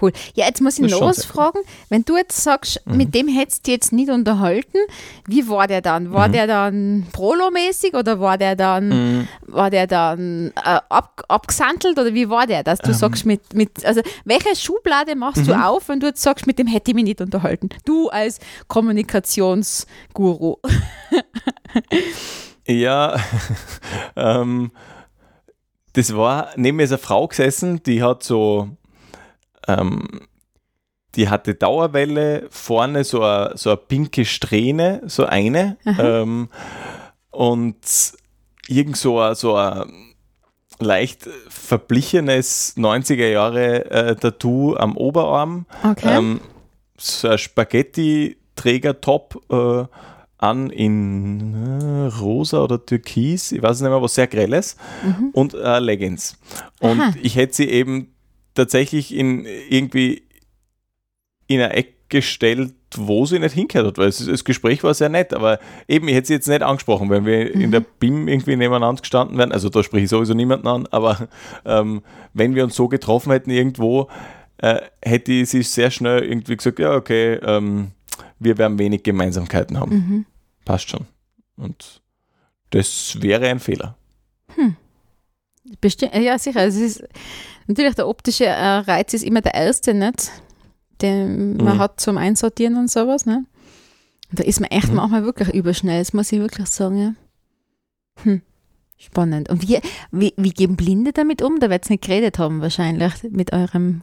[0.00, 0.12] Cool.
[0.34, 1.58] Ja, jetzt muss ich noch was fragen.
[1.88, 2.96] Wenn du jetzt sagst, mhm.
[2.96, 4.78] mit dem hättest du jetzt nicht unterhalten,
[5.26, 6.12] wie war der dann?
[6.12, 6.32] War mhm.
[6.32, 9.28] der dann Prolo-mäßig oder war der dann, mhm.
[9.46, 12.96] war der dann äh, ab, abgesandelt oder wie war der, dass du ähm.
[12.96, 15.62] sagst, mit, mit, also welche Schublade machst du mhm.
[15.62, 17.68] auf, wenn du jetzt sagst, mit dem hätte ich mich nicht unterhalten?
[17.84, 18.38] Du als
[18.68, 20.56] Kommunikationsguru.
[22.66, 23.16] ja,
[24.16, 24.70] ähm,
[25.94, 28.68] das war, neben mir ist eine Frau gesessen, die hat so
[29.68, 30.28] ähm,
[31.16, 35.76] die hatte Dauerwelle, vorne so eine, so eine pinke Strähne, so eine.
[35.84, 36.48] Ähm,
[37.30, 37.76] und
[38.68, 40.14] irgend so ein, so ein
[40.78, 45.66] leicht verblichenes 90er Jahre äh, Tattoo am Oberarm.
[45.82, 46.16] Okay.
[46.16, 46.40] Ähm,
[46.96, 49.84] so ein Spaghetti-Träger-Top äh,
[50.38, 55.30] an in äh, rosa oder türkis, ich weiß nicht mehr, was sehr grelles, mhm.
[55.32, 56.38] und äh, Leggings.
[56.80, 57.12] Und Aha.
[57.22, 58.09] ich hätte sie eben
[58.54, 60.22] tatsächlich in irgendwie
[61.46, 65.08] in eine Ecke gestellt, wo sie nicht hingehört hat, weil es, das Gespräch war sehr
[65.08, 67.60] nett, aber eben, ich hätte sie jetzt nicht angesprochen, wenn wir mhm.
[67.60, 71.28] in der BIM irgendwie nebeneinander gestanden wären, also da spreche ich sowieso niemanden an, aber
[71.64, 72.02] ähm,
[72.34, 74.08] wenn wir uns so getroffen hätten irgendwo,
[74.58, 77.92] äh, hätte ich sie sehr schnell irgendwie gesagt, ja, okay, ähm,
[78.40, 79.92] wir werden wenig Gemeinsamkeiten haben.
[79.92, 80.26] Mhm.
[80.64, 81.06] Passt schon.
[81.56, 82.02] Und
[82.70, 83.96] das wäre ein Fehler.
[84.56, 84.76] Hm.
[85.80, 86.64] Bestimmt, ja, sicher.
[86.64, 87.04] Es ist,
[87.70, 90.32] Natürlich, der optische äh, Reiz ist immer der erste, nicht?
[91.00, 91.78] Den man mhm.
[91.78, 93.44] hat zum Einsortieren und sowas, ne?
[94.32, 94.96] da ist man echt mhm.
[94.96, 97.14] manchmal wirklich überschnell, das muss ich wirklich sagen, ja.
[98.24, 98.42] Hm.
[98.98, 99.48] Spannend.
[99.48, 99.78] Und wie,
[100.10, 101.60] wie, wie gehen Blinde damit um?
[101.60, 104.02] Da wird es nicht geredet haben, wahrscheinlich, mit eurem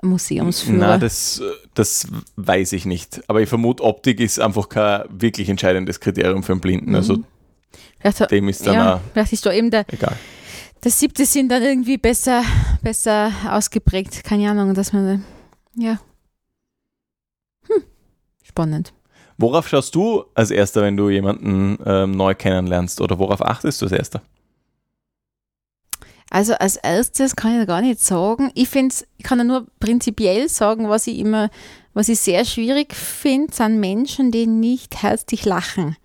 [0.00, 0.78] Museumsführer.
[0.78, 1.42] Na, das,
[1.74, 2.06] das
[2.36, 3.20] weiß ich nicht.
[3.28, 6.94] Aber ich vermute, Optik ist einfach kein wirklich entscheidendes Kriterium für einen Blinden.
[6.94, 7.18] Also
[7.98, 10.16] vielleicht, dem ist dann ja, vielleicht ist da eben der, egal
[10.86, 12.44] das siebte Sinn dann irgendwie besser,
[12.80, 14.22] besser ausgeprägt.
[14.22, 15.24] Keine Ahnung, dass man,
[15.74, 15.98] ja.
[17.66, 17.82] Hm.
[18.44, 18.92] Spannend.
[19.36, 23.00] Worauf schaust du als Erster, wenn du jemanden ähm, neu kennenlernst?
[23.00, 24.22] Oder worauf achtest du als Erster?
[26.30, 28.52] Also als erstes kann ich da gar nicht sagen.
[28.54, 31.50] Ich finde ich kann ja nur prinzipiell sagen, was ich immer,
[31.94, 35.96] was ich sehr schwierig finde, sind Menschen, die nicht herzlich lachen.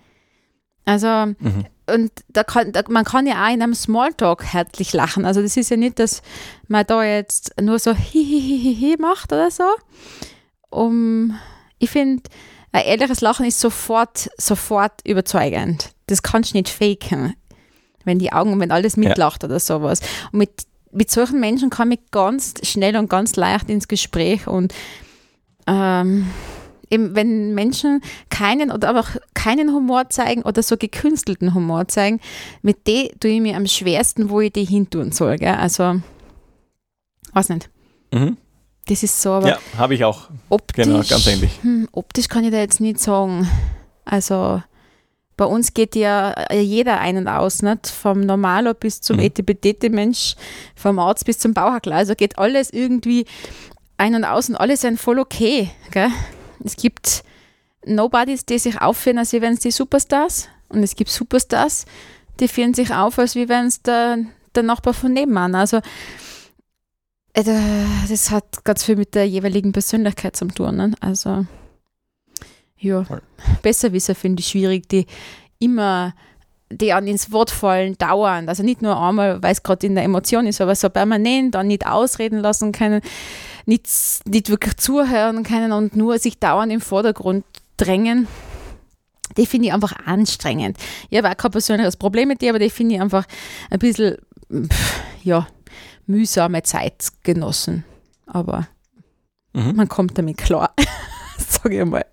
[0.85, 1.65] Also, mhm.
[1.93, 5.25] Und da kann, da, man kann ja auch in einem Smalltalk herzlich lachen.
[5.25, 6.21] Also das ist ja nicht, dass
[6.67, 9.63] man da jetzt nur so hihihihi macht oder so.
[10.69, 11.37] Um,
[11.79, 12.23] ich finde,
[12.71, 15.89] ein ehrliches Lachen ist sofort, sofort überzeugend.
[16.07, 17.35] Das kannst du nicht faken
[18.05, 19.49] wenn die Augen, wenn alles mitlacht ja.
[19.49, 20.01] oder sowas.
[20.31, 20.51] Und mit,
[20.91, 24.73] mit solchen Menschen kam ich ganz schnell und ganz leicht ins Gespräch und
[25.67, 26.29] ähm,
[26.91, 32.19] eben wenn Menschen keinen oder aber auch keinen Humor zeigen oder so gekünstelten Humor zeigen,
[32.61, 35.37] mit dem tue ich mir am schwersten, wo ich die hin tun soll.
[35.37, 35.55] Gell?
[35.55, 36.01] Also,
[37.33, 37.69] weiß nicht.
[38.13, 38.37] Mhm.
[38.87, 39.47] Das ist so, aber.
[39.47, 40.29] Ja, habe ich auch.
[40.49, 41.51] Optisch, genau, ganz ähnlich.
[41.61, 43.47] Hm, optisch kann ich da jetzt nicht sagen.
[44.05, 44.61] Also,
[45.37, 47.87] bei uns geht ja äh, jeder ein und aus, nicht?
[47.87, 49.23] vom Normaler bis zum mhm.
[49.23, 50.35] Etipetete-Mensch,
[50.75, 51.95] vom Arzt bis zum Bauhackler.
[51.95, 53.25] Also geht alles irgendwie
[53.97, 55.71] ein und aus und alle sind voll okay.
[55.91, 56.09] Gell?
[56.63, 57.23] Es gibt
[57.85, 60.49] Nobodies, die sich aufführen, als wären es die Superstars.
[60.69, 61.85] Und es gibt Superstars,
[62.39, 64.19] die führen sich auf, als wären es der,
[64.55, 65.55] der Nachbar von nebenan.
[65.55, 65.77] Also
[67.33, 67.43] äh,
[68.09, 70.77] das hat ganz viel mit der jeweiligen Persönlichkeit zu tun.
[70.77, 70.91] Ne?
[70.99, 71.45] Also
[72.77, 73.05] ja,
[73.61, 75.05] Besserwisser finde ich schwierig, die
[75.59, 76.13] immer
[76.71, 78.49] die an ins Wort fallen, dauernd.
[78.49, 81.67] Also nicht nur einmal, weil es gerade in der Emotion ist, aber so permanent dann
[81.67, 83.01] nicht ausreden lassen können,
[83.65, 83.87] nicht,
[84.25, 87.45] nicht wirklich zuhören können und nur sich dauernd im Vordergrund
[87.77, 88.27] drängen.
[89.37, 90.77] Die finde ich einfach anstrengend.
[91.09, 93.25] Ich habe auch kein persönliches Problem mit dir, aber die finde ich einfach
[93.69, 94.17] ein bisschen,
[95.23, 95.47] ja,
[96.05, 97.85] mühsame Zeitgenossen.
[98.25, 98.67] Aber
[99.53, 99.75] mhm.
[99.75, 100.73] man kommt damit klar.
[101.63, 102.05] sage ich mal.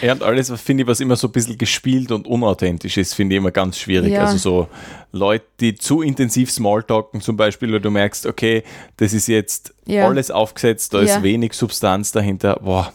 [0.00, 3.34] Ja, und alles, finde ich, was immer so ein bisschen gespielt und unauthentisch ist, finde
[3.34, 4.12] ich immer ganz schwierig.
[4.12, 4.24] Ja.
[4.24, 4.68] Also so
[5.12, 8.62] Leute, die zu intensiv Smalltalken zum Beispiel, oder du merkst, okay,
[8.96, 10.06] das ist jetzt ja.
[10.06, 11.16] alles aufgesetzt, da ja.
[11.16, 12.60] ist wenig Substanz dahinter.
[12.62, 12.92] Boah.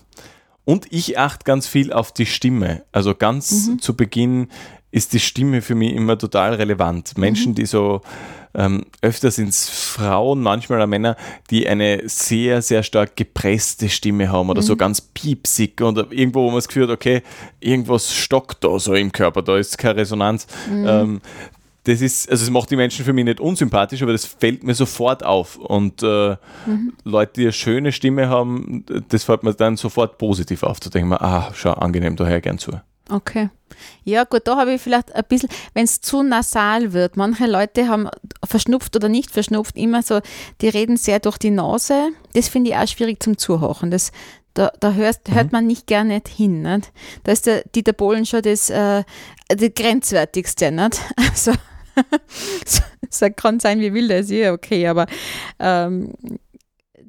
[0.65, 2.83] Und ich achte ganz viel auf die Stimme.
[2.91, 3.79] Also ganz mhm.
[3.79, 4.47] zu Beginn
[4.91, 7.17] ist die Stimme für mich immer total relevant.
[7.17, 7.55] Menschen, mhm.
[7.55, 8.01] die so
[8.55, 11.15] ähm, öfter sind es Frauen, manchmal auch Männer,
[11.49, 14.65] die eine sehr, sehr stark gepresste Stimme haben oder mhm.
[14.65, 17.23] so ganz piepsig und irgendwo, wo man das Gefühl hat, okay,
[17.59, 20.47] irgendwas stockt da so im Körper, da ist keine Resonanz.
[20.69, 20.87] Mhm.
[20.87, 21.21] Ähm,
[21.85, 24.73] das ist, also es macht die Menschen für mich nicht unsympathisch, aber das fällt mir
[24.73, 25.57] sofort auf.
[25.57, 26.93] Und äh, mhm.
[27.03, 30.79] Leute, die eine schöne Stimme haben, das fällt mir dann sofort positiv auf.
[30.79, 32.71] Da denke ich mir, ah, schau, angenehm, da höre ich gern zu.
[33.09, 33.49] Okay.
[34.03, 37.17] Ja, gut, da habe ich vielleicht ein bisschen, wenn es zu nasal wird.
[37.17, 38.07] Manche Leute haben
[38.43, 40.21] verschnupft oder nicht verschnupft immer so,
[40.61, 42.09] die reden sehr durch die Nase.
[42.33, 43.91] Das finde ich auch schwierig zum Zuhören.
[43.91, 44.11] Das,
[44.53, 45.33] da, da hörst, mhm.
[45.33, 46.61] hört man nicht gerne hin.
[46.61, 46.91] Nicht?
[47.23, 49.03] Da ist der Dieter Bohlen schon das, äh,
[49.47, 50.71] das Grenzwertigste.
[50.71, 51.01] Nicht?
[51.17, 51.53] Also,
[53.09, 55.05] so kann sein, wie will das, ja, okay, aber
[55.59, 56.13] ähm,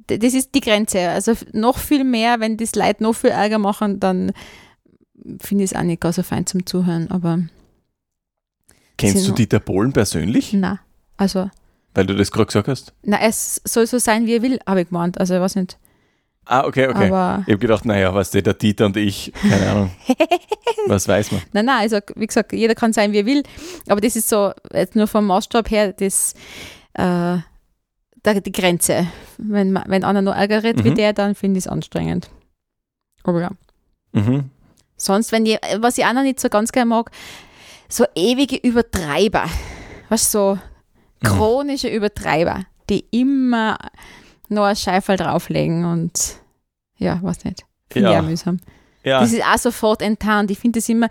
[0.05, 1.09] das ist die Grenze.
[1.09, 4.31] Also noch viel mehr, wenn das Leute noch viel Ärger machen, dann
[5.41, 7.39] finde ich es auch nicht ganz so fein zum Zuhören, aber.
[8.97, 10.53] Kennst du Dieter Bohlen persönlich?
[10.53, 10.79] Nein,
[11.17, 11.49] also.
[11.93, 12.93] Weil du das gerade gesagt hast?
[13.03, 15.19] Na, es soll so sein, wie er will, habe ich gemeint.
[15.19, 15.77] Also, ich weiß nicht.
[16.45, 17.07] Ah, okay, okay.
[17.07, 19.91] Aber ich habe gedacht, naja, was der Dieter und ich, keine Ahnung.
[20.87, 21.41] was weiß man?
[21.53, 23.41] Nein, nein, also wie gesagt, jeder kann sein, wie er will.
[23.87, 26.35] Aber das ist so, jetzt nur vom Maßstab her, das,
[26.93, 27.37] äh,
[28.25, 29.07] die Grenze.
[29.37, 30.89] Wenn, wenn einer nur Ärger redet mhm.
[30.89, 32.29] wie der, dann finde ich es anstrengend.
[33.23, 33.51] Aber ja.
[34.13, 34.51] Mhm.
[34.97, 37.11] Sonst, wenn die, was ich auch noch nicht so ganz gerne mag,
[37.89, 39.45] so ewige Übertreiber.
[40.09, 40.59] Weißt du, so
[41.23, 43.77] chronische Übertreiber, die immer
[44.49, 46.37] noch ein Scheifel drauflegen und
[46.97, 47.65] ja, weiß nicht.
[47.89, 48.15] Finde ja.
[48.15, 48.59] ich auch mühsam.
[49.03, 49.19] Ja.
[49.19, 50.49] Das ist auch sofort enttarnt.
[50.49, 51.07] Ich finde das immer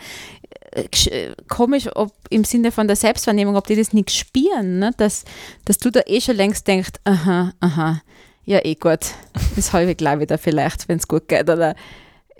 [0.72, 4.90] äh, äh, komisch, ob im Sinne von der Selbstwahrnehmung, ob die das nicht spüren, ne?
[4.96, 5.24] dass,
[5.64, 8.02] dass du da eh schon längst denkst, aha, aha,
[8.44, 9.12] ja eh gut,
[9.56, 11.76] das halbe ich gleich wieder vielleicht, wenn es gut geht oder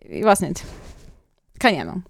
[0.09, 0.63] ich weiß nicht.
[1.59, 2.05] Keine Ahnung.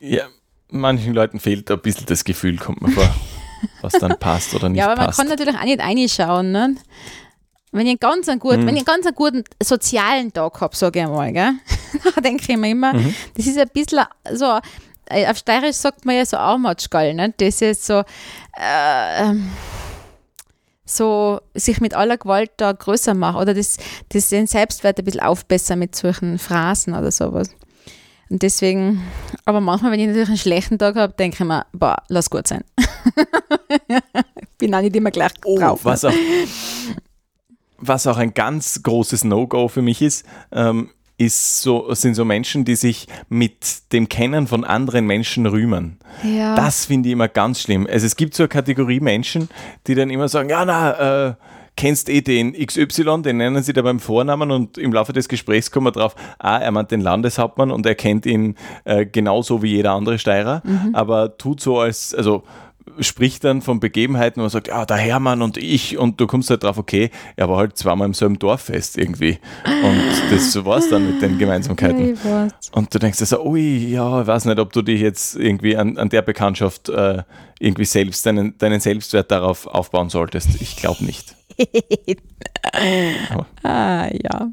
[0.00, 0.26] Ja,
[0.68, 3.08] manchen Leuten fehlt ein bisschen das Gefühl, kommt mir vor,
[3.80, 4.86] was dann passt oder nicht passt.
[4.86, 5.18] Ja, aber man passt.
[5.18, 6.52] kann natürlich auch nicht reinschauen.
[6.52, 6.76] Ne?
[7.72, 8.66] Wenn ich einen ganz einen guten, mhm.
[8.66, 11.52] wenn ich einen ganz einen guten sozialen Tag habe, sage ich einmal, gell?
[12.14, 13.14] dann denke ich mir immer, mhm.
[13.36, 14.58] das ist ein bisschen so,
[15.06, 17.34] äh, auf Steirisch sagt man ja so Armatschgall, ne?
[17.36, 18.04] Das ist so,
[18.54, 19.34] äh,
[20.86, 23.76] so sich mit aller Gewalt da größer machen oder das,
[24.08, 27.50] das den Selbstwert ein bisschen aufbessern mit solchen Phrasen oder sowas.
[28.30, 29.02] Und deswegen,
[29.44, 32.46] aber manchmal, wenn ich natürlich einen schlechten Tag habe, denke ich mir, boah, lass gut
[32.46, 32.62] sein.
[34.58, 35.84] Bin auch nicht immer gleich oh, drauf.
[35.84, 36.12] Was auch,
[37.78, 42.64] was auch ein ganz großes No-Go für mich ist, ähm, ist so, sind so Menschen,
[42.64, 45.98] die sich mit dem Kennen von anderen Menschen rühmen.
[46.22, 46.54] Ja.
[46.54, 47.88] Das finde ich immer ganz schlimm.
[47.90, 49.48] Also es gibt so eine Kategorie Menschen,
[49.86, 51.34] die dann immer sagen, ja, na, äh,
[51.78, 55.70] kennst eh den XY, den nennen sie da beim Vornamen und im Laufe des Gesprächs
[55.70, 59.68] kommen wir drauf, ah, er meint den Landeshauptmann und er kennt ihn äh, genauso wie
[59.68, 60.94] jeder andere Steirer, mhm.
[60.94, 62.42] aber tut so als, also
[62.98, 66.50] spricht dann von Begebenheiten, wo man sagt, ja, der Hermann und ich und du kommst
[66.50, 69.38] halt drauf, okay, er war halt zweimal im selben Dorf fest irgendwie.
[69.64, 72.18] Und das war es dann mit den Gemeinsamkeiten.
[72.24, 75.36] Ja, und du denkst dir so, ui, ja, ich weiß nicht, ob du dich jetzt
[75.36, 77.22] irgendwie an, an der Bekanntschaft äh,
[77.60, 80.60] irgendwie selbst, deinen, deinen Selbstwert darauf aufbauen solltest.
[80.60, 81.37] Ich glaube nicht.
[83.62, 84.52] ah, ja.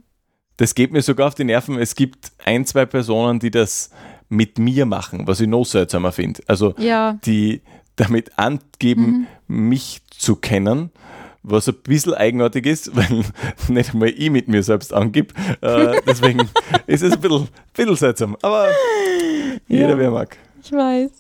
[0.58, 1.78] Das geht mir sogar auf die Nerven.
[1.78, 3.92] Es gibt ein, zwei Personen, die das
[4.30, 6.42] mit mir machen, was ich noch seltsamer finde.
[6.48, 7.20] Also ja.
[7.26, 7.62] die
[7.96, 9.70] damit angeben, mhm.
[9.72, 10.92] mich zu kennen,
[11.44, 13.24] was ein bisschen eigenartig ist, weil
[13.68, 15.34] nicht einmal ich mit mir selbst angib.
[15.62, 16.50] Äh, deswegen
[16.88, 18.38] ist es ein bisschen, bisschen seltsam.
[18.42, 18.68] Aber
[19.68, 20.38] jeder, ja, wer mag.
[20.64, 21.12] Ich weiß.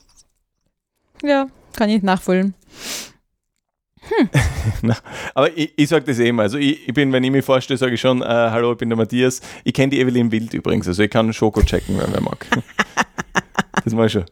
[1.24, 2.56] Ja, kann ich nachvollziehen.
[4.10, 4.30] Hm.
[4.82, 4.98] Na,
[5.34, 6.44] aber ich, ich sage das eh immer.
[6.44, 8.90] Also ich, ich, bin, wenn ich mich vorstelle, sage ich schon, äh, hallo, ich bin
[8.90, 9.42] der Matthias.
[9.64, 10.88] Ich kenne die Evelyn Wild übrigens.
[10.88, 12.46] Also ich kann Schoko checken, wenn man mag.
[13.84, 14.26] das mache ich schon.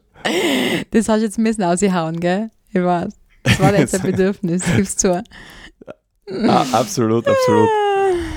[0.90, 2.50] Das hast du jetzt ein bisschen ausgehauen, gell?
[2.72, 3.12] Ich weiß.
[3.42, 5.22] Das war jetzt ein Bedürfnis, gib's zu.
[6.30, 7.68] Ah, absolut, absolut.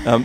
[0.06, 0.24] ähm,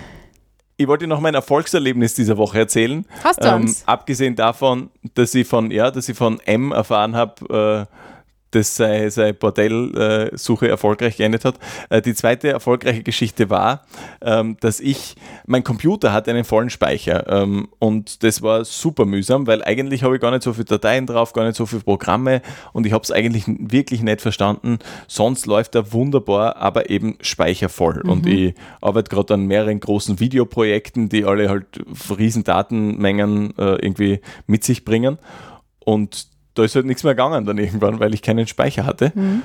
[0.76, 3.06] ich wollte noch mein Erfolgserlebnis dieser Woche erzählen.
[3.24, 7.88] Hast du ähm, Abgesehen davon, dass ich von, ja, dass ich von M erfahren habe,
[7.90, 8.03] äh,
[8.56, 11.56] dass seine, seine Bordellsuche erfolgreich geendet hat.
[11.90, 13.86] Äh, die zweite erfolgreiche Geschichte war,
[14.22, 19.48] ähm, dass ich, mein Computer hat einen vollen Speicher ähm, und das war super mühsam,
[19.48, 22.42] weil eigentlich habe ich gar nicht so viele Dateien drauf, gar nicht so viele Programme
[22.74, 24.80] und ich habe es eigentlich wirklich nicht verstanden.
[25.08, 28.02] Sonst läuft er wunderbar, aber eben speichervoll.
[28.04, 28.10] Mhm.
[28.10, 31.66] Und ich arbeite gerade an mehreren großen Videoprojekten, die alle halt
[32.18, 35.18] riesen Datenmengen äh, irgendwie mit sich bringen.
[35.80, 39.12] Und da ist halt nichts mehr gegangen dann irgendwann, weil ich keinen Speicher hatte.
[39.16, 39.44] Mhm.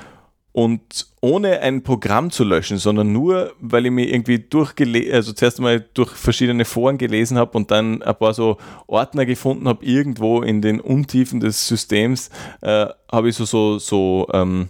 [0.51, 5.59] Und ohne ein Programm zu löschen, sondern nur, weil ich mir irgendwie durchgelesen, also zuerst
[5.61, 8.57] mal durch verschiedene Foren gelesen habe und dann ein paar so
[8.87, 12.29] Ordner gefunden habe, irgendwo in den Untiefen des Systems,
[12.61, 14.69] äh, habe ich so, so, so ähm,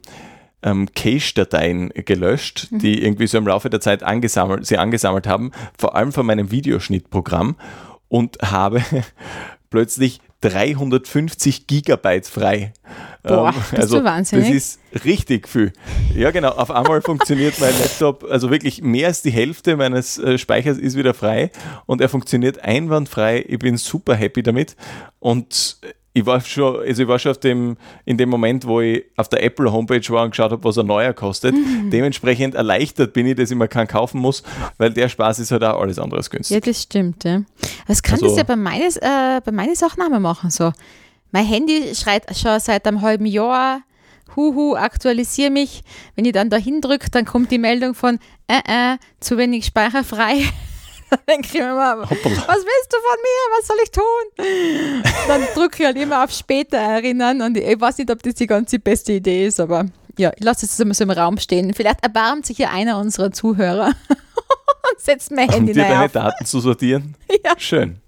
[0.63, 2.79] ähm, Cache-Dateien gelöscht, mhm.
[2.79, 6.51] die irgendwie so im Laufe der Zeit angesammelt, sie angesammelt haben, vor allem von meinem
[6.51, 7.55] Videoschnittprogramm
[8.09, 8.83] und habe
[9.69, 12.73] plötzlich 350 Gigabyte frei.
[13.23, 14.01] Boah, ähm, also.
[14.01, 15.73] Das ist richtig viel.
[16.15, 16.49] Ja, genau.
[16.51, 20.95] Auf einmal funktioniert mein Laptop, also wirklich mehr als die Hälfte meines äh, Speichers ist
[20.95, 21.51] wieder frei
[21.85, 23.43] und er funktioniert einwandfrei.
[23.47, 24.75] Ich bin super happy damit
[25.19, 25.79] und
[26.13, 29.29] ich war schon, also ich war schon auf dem, in dem Moment, wo ich auf
[29.29, 31.53] der Apple Homepage war und geschaut habe, was er neuer kostet.
[31.53, 31.91] Mhm.
[31.91, 34.43] Dementsprechend erleichtert bin ich, dass ich mir keinen kaufen muss,
[34.77, 36.55] weil der Spaß ist halt auch alles andere als günstig.
[36.55, 37.23] Ja, das stimmt.
[37.23, 37.41] Ja.
[37.87, 40.49] Das kann also, das ja bei meinen äh, bei meine Sachen auch mal machen.
[40.49, 40.71] So.
[41.31, 43.81] Mein Handy schreit schon seit einem halben Jahr,
[44.35, 45.83] huhu, aktualisiere mich.
[46.15, 50.03] Wenn ich dann da hindrücke, dann kommt die Meldung von, äh, äh, zu wenig Speicher
[50.03, 50.43] frei.
[51.11, 53.57] dann denke ich mir mal, was willst du von mir?
[53.57, 55.03] Was soll ich tun?
[55.27, 58.47] dann drücke ich halt immer auf später erinnern und ich weiß nicht, ob das die
[58.47, 59.85] ganze beste Idee ist, aber
[60.19, 61.73] ja, ich lasse es immer so im Raum stehen.
[61.73, 66.11] Vielleicht erbarmt sich ja einer unserer Zuhörer und setzt mein Handy um dir deine auf.
[66.11, 67.15] Daten zu sortieren?
[67.45, 67.53] Ja.
[67.57, 68.01] Schön.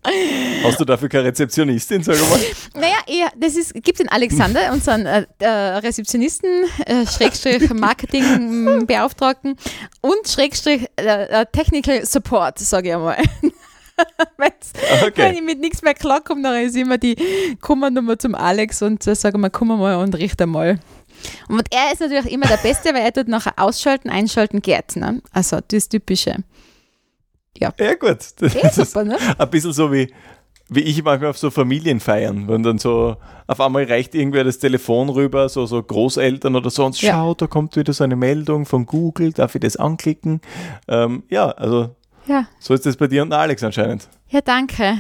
[0.64, 2.40] Hast du dafür keine Rezeptionistin, sag mal?
[2.74, 9.56] Naja, eher, das ist, gibt den Alexander, unseren äh, äh, Rezeptionisten, äh, Schrägstrich Marketingbeauftragten
[10.02, 13.18] und Schrägstrich äh, äh Technical Support, sage ich einmal.
[14.38, 15.14] okay.
[15.16, 17.16] Wenn ich mit nichts mehr klarkomme, dann ist immer die
[17.62, 20.80] Kummernummer zum Alex und äh, sage mal, komm mal und richte mal.
[21.48, 24.96] Und er ist natürlich immer der Beste, weil er tut nachher ausschalten, einschalten, geht.
[24.96, 25.22] Ne?
[25.32, 26.38] Also das Typische.
[27.58, 27.74] Ja.
[27.80, 28.20] Ja, gut.
[28.38, 29.18] Das, ja, super, ne?
[29.38, 30.12] Ein bisschen so wie,
[30.70, 35.10] wie ich manchmal auf so Familienfeiern, wenn dann so auf einmal reicht irgendwer das Telefon
[35.10, 37.12] rüber, so, so Großeltern oder so, und ja.
[37.12, 40.40] schau, da kommt wieder so eine Meldung von Google, darf ich das anklicken?
[40.88, 42.48] Ähm, ja, also ja.
[42.60, 44.08] so ist das bei dir und Alex anscheinend.
[44.30, 44.98] Ja, danke.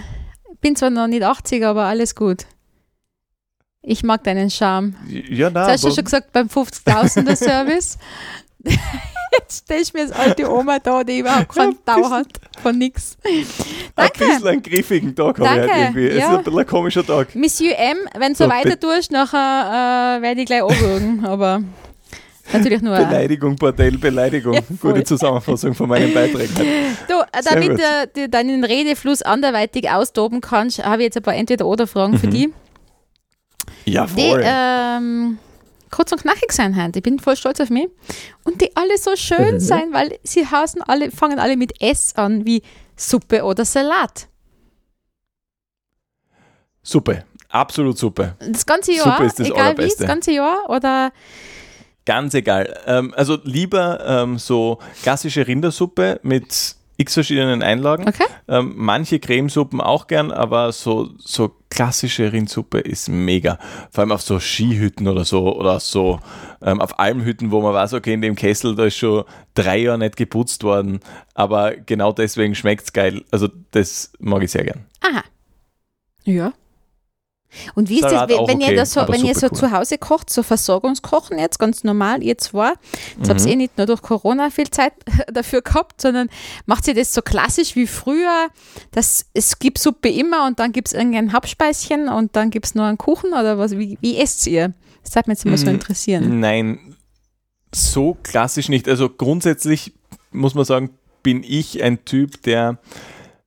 [0.59, 2.45] Bin zwar noch nicht 80, aber alles gut.
[3.83, 4.95] Ich mag deinen Charme.
[5.07, 5.53] Ja, nein.
[5.53, 7.97] Das hast du schon gesagt beim 50.000er Service.
[9.33, 12.27] Jetzt stelle ich mir als alte Oma da, die überhaupt keinen Tau hat
[12.61, 13.17] von nichts.
[13.95, 14.25] Danke.
[14.25, 16.07] Ein bisschen einen griffigen Tag habe ich halt irgendwie.
[16.07, 17.33] Es ist ein bisschen ein komischer Tag.
[17.33, 21.63] Monsieur M, wenn du so, so weiter tust, nachher äh, werde ich gleich anrufen, aber
[22.53, 22.95] natürlich nur.
[22.95, 24.53] Beleidigung, Bordell, Beleidigung.
[24.61, 26.47] Ja, Gute Zusammenfassung von meinem Beitrag.
[26.55, 27.79] Du, äh, damit
[28.15, 32.19] du deinen Redefluss anderweitig austoben kannst, habe ich jetzt ein paar Entweder-Oder-Fragen mhm.
[32.19, 32.49] für dich.
[33.85, 34.39] Jawohl.
[34.39, 35.37] Die, ähm,
[35.89, 36.99] kurz und knackig sein heute.
[36.99, 37.87] Ich bin voll stolz auf mich.
[38.43, 39.59] Und die alle so schön mhm.
[39.59, 42.61] sein, weil sie heißen alle, fangen alle mit S an, wie
[42.95, 44.27] Suppe oder Salat.
[46.83, 47.25] Suppe.
[47.49, 48.35] Absolut Suppe.
[48.39, 49.11] Das ganze Jahr?
[49.11, 50.69] Suppe ist das egal wie, das ganze Jahr?
[50.69, 51.11] Oder?
[52.11, 52.77] Ganz egal.
[52.87, 58.05] Ähm, also lieber ähm, so klassische Rindersuppe mit x verschiedenen Einlagen.
[58.05, 58.25] Okay.
[58.49, 63.57] Ähm, manche Cremesuppen auch gern, aber so, so klassische Rindsuppe ist mega.
[63.91, 66.19] Vor allem auf so Skihütten oder so oder so
[66.61, 69.97] ähm, auf Almhütten, wo man weiß, okay, in dem Kessel, da ist schon drei Jahre
[69.97, 70.99] nicht geputzt worden,
[71.33, 73.23] aber genau deswegen schmeckt es geil.
[73.31, 74.85] Also das mag ich sehr gern.
[74.99, 75.23] Aha.
[76.25, 76.51] Ja.
[77.75, 79.57] Und wie ist Salat das, wenn, okay, ihr, das so, wenn ihr so cool.
[79.57, 83.29] zu Hause kocht, so Versorgungskochen jetzt, ganz normal, ihr zwei, jetzt mhm.
[83.29, 84.93] habt ihr eh nicht nur durch Corona viel Zeit
[85.33, 86.29] dafür gehabt, sondern
[86.65, 88.47] macht ihr das so klassisch wie früher,
[88.91, 92.75] dass es gibt Suppe immer und dann gibt es irgendein Hauptspeischen und dann gibt es
[92.75, 94.73] nur einen Kuchen oder was, wie, wie esst ihr?
[95.03, 96.39] Das hat mich jetzt immer so interessieren.
[96.39, 96.95] Nein,
[97.73, 98.87] so klassisch nicht.
[98.87, 99.93] Also grundsätzlich
[100.31, 100.91] muss man sagen,
[101.23, 102.79] bin ich ein Typ, der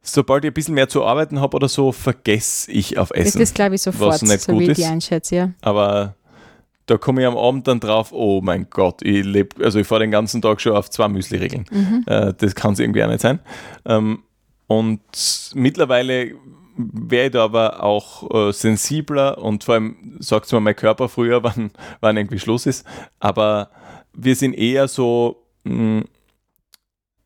[0.04, 3.40] sobald ich ein bisschen mehr zu arbeiten habe oder so, vergesse ich auf Essen.
[3.40, 5.50] Das glaube ich sofort, was nicht so gut wie ich die einschätze, ja.
[5.62, 6.14] Aber
[6.86, 10.00] da komme ich am Abend dann drauf, oh mein Gott, ich lebe, also ich fahre
[10.02, 11.64] den ganzen Tag schon auf zwei Müsli-Regeln.
[11.70, 12.04] Mhm.
[12.06, 13.40] Äh, das kann es irgendwie auch nicht sein.
[13.86, 14.22] Ähm,
[14.66, 15.00] und
[15.54, 16.34] mittlerweile
[16.76, 21.08] wäre ich da aber auch äh, sensibler und vor allem sagt es mir mein Körper
[21.08, 22.86] früher, wann, wann irgendwie Schluss ist.
[23.18, 23.70] Aber
[24.12, 26.04] wir sind eher so, mh, mm,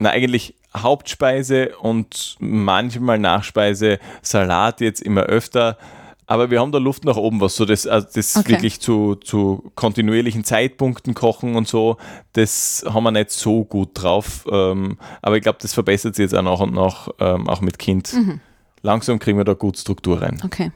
[0.01, 5.79] na eigentlich Hauptspeise und manchmal Nachspeise, Salat jetzt immer öfter.
[6.27, 8.51] Aber wir haben da Luft nach oben, was so das, also das okay.
[8.51, 11.97] wirklich zu, zu kontinuierlichen Zeitpunkten kochen und so,
[12.35, 14.45] das haben wir nicht so gut drauf.
[14.51, 17.79] Ähm, aber ich glaube, das verbessert sich jetzt auch nach und nach, ähm, auch mit
[17.79, 18.13] Kind.
[18.13, 18.41] Mhm.
[18.83, 20.39] Langsam kriegen wir da gut Struktur rein.
[20.45, 20.71] Okay.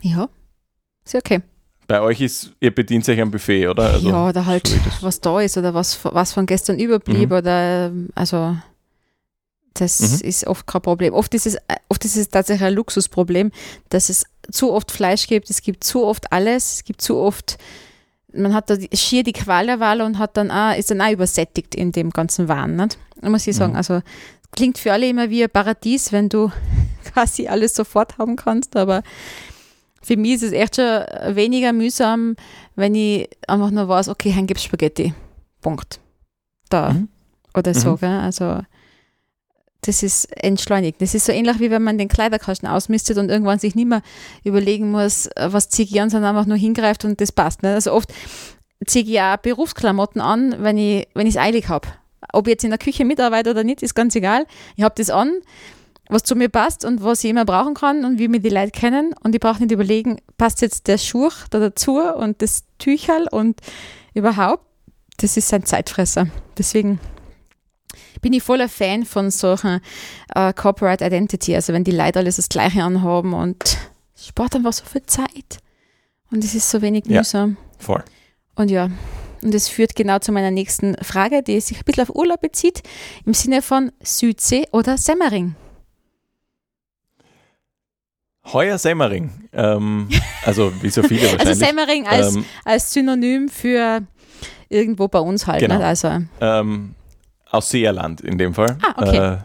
[0.00, 0.30] Ja,
[1.04, 1.42] ist ja okay.
[1.86, 3.90] Bei euch ist, ihr bedient euch am Buffet, oder?
[3.92, 7.36] Also, ja, oder halt, was da ist oder was, was von gestern überblieb mhm.
[7.36, 8.56] oder, also
[9.74, 10.28] das mhm.
[10.28, 11.14] ist oft kein Problem.
[11.14, 11.56] Oft ist, es,
[11.88, 13.52] oft ist es tatsächlich ein Luxusproblem,
[13.88, 17.58] dass es zu oft Fleisch gibt, es gibt zu oft alles, es gibt zu oft,
[18.32, 21.10] man hat da schier die Qual der Wahl und hat dann auch, ist dann auch
[21.10, 22.76] übersättigt in dem ganzen Wahn.
[22.76, 22.98] Nicht?
[23.22, 23.78] Muss ich sagen, mhm.
[23.78, 24.00] also
[24.52, 26.50] klingt für alle immer wie ein Paradies, wenn du
[27.12, 29.02] quasi alles sofort haben kannst, aber
[30.02, 31.02] für mich ist es echt schon
[31.34, 32.36] weniger mühsam,
[32.76, 35.12] wenn ich einfach nur weiß, okay, dann gibt Spaghetti.
[35.60, 36.00] Punkt.
[36.70, 36.92] Da.
[36.92, 37.08] Mhm.
[37.54, 37.98] Oder so, mhm.
[37.98, 38.20] gell?
[38.20, 38.60] Also
[39.82, 41.00] das ist entschleunigt.
[41.00, 44.02] Das ist so ähnlich wie wenn man den Kleiderkasten ausmistet und irgendwann sich nicht mehr
[44.44, 47.62] überlegen muss, was ziehe ich an, sondern einfach nur hingreift und das passt.
[47.62, 47.74] Ne?
[47.74, 48.12] Also oft
[48.84, 51.88] ziehe ich ja Berufsklamotten an, wenn ich es eilig habe.
[52.32, 54.46] Ob ich jetzt in der Küche mitarbeite oder nicht, ist ganz egal.
[54.76, 55.32] Ich habe das an,
[56.08, 58.72] was zu mir passt und was ich immer brauchen kann und wie mir die Leute
[58.72, 59.14] kennen.
[59.22, 63.60] Und ich brauche nicht überlegen, passt jetzt der Schuh da dazu und das Tücherl und
[64.14, 64.64] überhaupt.
[65.18, 66.28] Das ist ein Zeitfresser.
[66.56, 66.98] Deswegen
[68.20, 69.80] bin ich voller Fan von solchen
[70.34, 71.54] äh, Corporate Identity.
[71.54, 73.78] Also wenn die Leute alles das Gleiche anhaben und
[74.16, 75.58] spart einfach so viel Zeit.
[76.30, 77.56] Und es ist so wenig mühsam.
[77.58, 78.04] Ja, voll.
[78.54, 78.90] Und ja,
[79.42, 82.82] und das führt genau zu meiner nächsten Frage, die sich ein bisschen auf Urlaub bezieht,
[83.24, 85.54] im Sinne von Südsee oder Semmering.
[88.52, 89.30] Heuer Semmering.
[89.52, 90.08] Ähm,
[90.44, 91.48] also wie so viele also wahrscheinlich.
[91.48, 94.02] Also Semmering als, ähm, als Synonym für
[94.68, 95.60] irgendwo bei uns halt.
[95.60, 95.76] Genau.
[95.76, 95.84] Nicht?
[95.84, 96.22] Also.
[96.40, 96.94] Ähm,
[97.50, 98.78] aus Seerland in dem Fall.
[98.82, 99.34] Ah, okay.
[99.34, 99.38] Äh,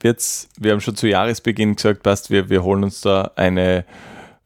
[0.00, 3.84] wird's, wir haben schon zu Jahresbeginn gesagt, passt, wir, wir holen uns da eine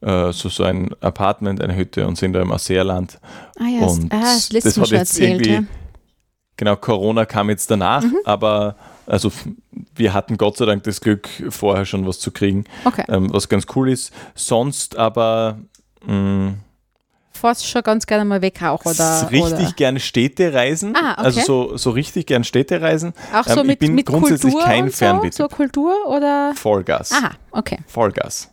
[0.01, 3.19] äh, so, so ein Apartment, eine Hütte und sind da im Ausseerland.
[3.59, 5.63] Ah ja, und ah, das, das hat jetzt erzählt, irgendwie, ja.
[6.55, 8.17] genau, Corona kam jetzt danach, mhm.
[8.23, 9.31] aber also
[9.95, 13.03] wir hatten Gott sei Dank das Glück, vorher schon was zu kriegen, okay.
[13.09, 14.13] ähm, was ganz cool ist.
[14.35, 15.57] Sonst aber
[16.05, 16.53] mh,
[17.39, 19.29] fährst schon ganz gerne mal weg auch, oder?
[19.31, 19.71] Richtig oder?
[19.75, 20.95] gerne Städtereisen.
[20.95, 21.21] Ah, okay.
[21.23, 23.13] Also so, so richtig gern Städtereisen.
[23.33, 25.31] Auch so ähm, mit, ich bin mit grundsätzlich Kultur kein Fernweh.
[25.31, 26.53] So, so Kultur oder?
[26.55, 27.11] Vollgas.
[27.11, 27.79] Aha, okay.
[27.87, 28.51] Vollgas.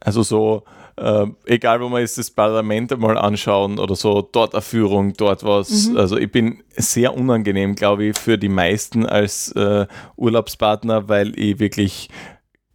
[0.00, 0.64] Also so,
[0.96, 5.44] äh, egal wo man ist, das Parlament mal anschauen oder so, dort eine Führung, dort
[5.44, 5.88] was.
[5.88, 5.96] Mhm.
[5.96, 11.58] Also ich bin sehr unangenehm, glaube ich, für die meisten als äh, Urlaubspartner, weil ich
[11.58, 12.08] wirklich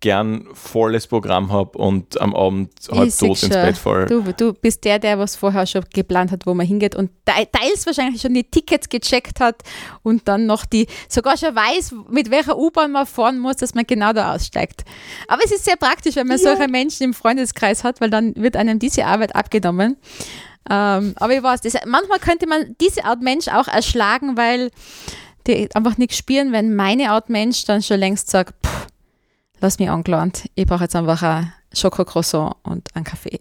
[0.02, 4.08] gern volles Programm habe und am Abend halb tot ins Bett fall.
[4.08, 7.86] Du, du bist der, der was vorher schon geplant hat, wo man hingeht und teils
[7.86, 9.62] wahrscheinlich schon die Tickets gecheckt hat
[10.04, 13.86] und dann noch die, sogar schon weiß, mit welcher U-Bahn man fahren muss, dass man
[13.86, 14.84] genau da aussteigt.
[15.28, 16.44] Aber es ist sehr praktisch, wenn man ja.
[16.44, 19.98] solche Menschen im Freundeskreis hat, weil dann wird einem diese Arbeit abgenommen.
[20.70, 24.72] Ähm, aber ich weiß, das, manchmal könnte man diese Art Mensch auch erschlagen, weil
[25.48, 28.81] die einfach nichts spüren, wenn meine Art Mensch dann schon längst sagt, pff,
[29.62, 30.50] lass mich angelernt.
[30.56, 33.40] Ich brauche jetzt einfach ein Schokocroissant und einen Kaffee.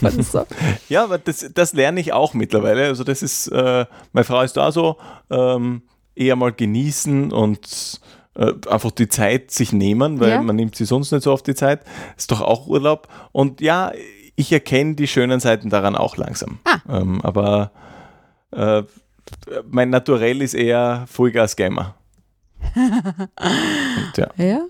[0.20, 0.46] so.
[0.88, 2.86] Ja, aber das, das lerne ich auch mittlerweile.
[2.86, 4.98] Also das ist, äh, meine Frau ist da so,
[5.30, 5.82] ähm,
[6.14, 8.00] eher mal genießen und
[8.34, 10.42] äh, einfach die Zeit sich nehmen, weil ja.
[10.42, 11.80] man nimmt sie sonst nicht so oft die Zeit.
[12.16, 13.08] Ist doch auch Urlaub.
[13.32, 13.92] Und ja,
[14.36, 16.58] ich erkenne die schönen Seiten daran auch langsam.
[16.64, 16.78] Ah.
[16.88, 17.72] Ähm, aber
[18.50, 18.82] äh,
[19.68, 21.94] mein Naturell ist eher Vollgas-Gamer.
[24.16, 24.28] ja.
[24.36, 24.60] ja.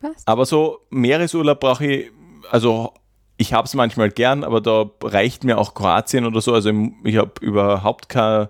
[0.00, 0.26] Was?
[0.26, 2.10] Aber so Meeresurlaub brauche ich,
[2.50, 2.92] also
[3.36, 6.52] ich habe es manchmal gern, aber da reicht mir auch Kroatien oder so.
[6.52, 6.72] Also
[7.04, 8.48] ich habe überhaupt kein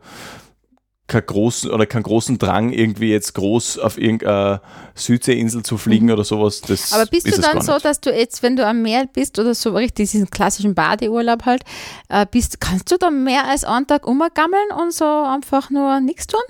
[1.10, 4.62] keinen großen oder keinen großen Drang, irgendwie jetzt groß auf irgendeine
[4.94, 6.12] Südseeinsel zu fliegen mhm.
[6.12, 6.62] oder sowas.
[6.62, 9.54] Das Aber bist du dann so, dass du jetzt, wenn du am Meer bist oder
[9.54, 11.64] so richtig diesen klassischen Badeurlaub halt,
[12.08, 16.28] äh, bist, kannst du da mehr als einen Tag umgammeln und so einfach nur nichts
[16.28, 16.40] tun?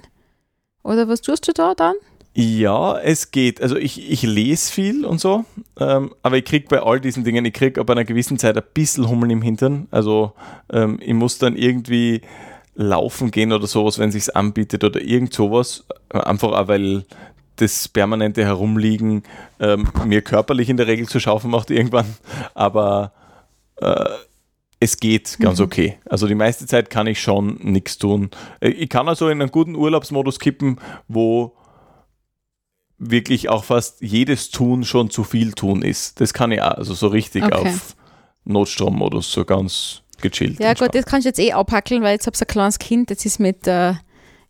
[0.83, 1.95] Oder was tust du da dann?
[2.33, 3.61] Ja, es geht.
[3.61, 5.45] Also ich, ich lese viel und so,
[5.79, 8.63] ähm, aber ich kriege bei all diesen Dingen, ich kriege ab einer gewissen Zeit ein
[8.73, 9.89] bisschen Hummeln im Hintern.
[9.91, 10.33] Also
[10.73, 12.21] ähm, ich muss dann irgendwie
[12.75, 15.85] laufen gehen oder sowas, wenn sich anbietet oder irgend sowas.
[16.09, 17.05] Einfach auch, weil
[17.57, 19.25] das permanente Herumliegen
[19.59, 22.07] ähm, mir körperlich in der Regel zu schaffen macht irgendwann.
[22.55, 23.13] Aber
[23.77, 24.05] äh,
[24.79, 25.65] es geht ganz mhm.
[25.67, 25.99] okay.
[26.09, 28.31] Also die meiste Zeit kann ich schon nichts tun.
[28.61, 30.79] Äh, ich kann also in einen guten Urlaubsmodus kippen,
[31.09, 31.55] wo
[33.01, 36.21] wirklich auch fast jedes Tun schon zu viel tun ist.
[36.21, 37.55] Das kann ich auch, also so richtig okay.
[37.55, 37.97] auf
[38.45, 40.61] Notstrommodus, so ganz gechillt.
[40.61, 43.11] Ja, gut, das kannst du jetzt eh abhackeln, weil jetzt habe ich ein kleines Kind,
[43.11, 43.95] jetzt ist mit, äh,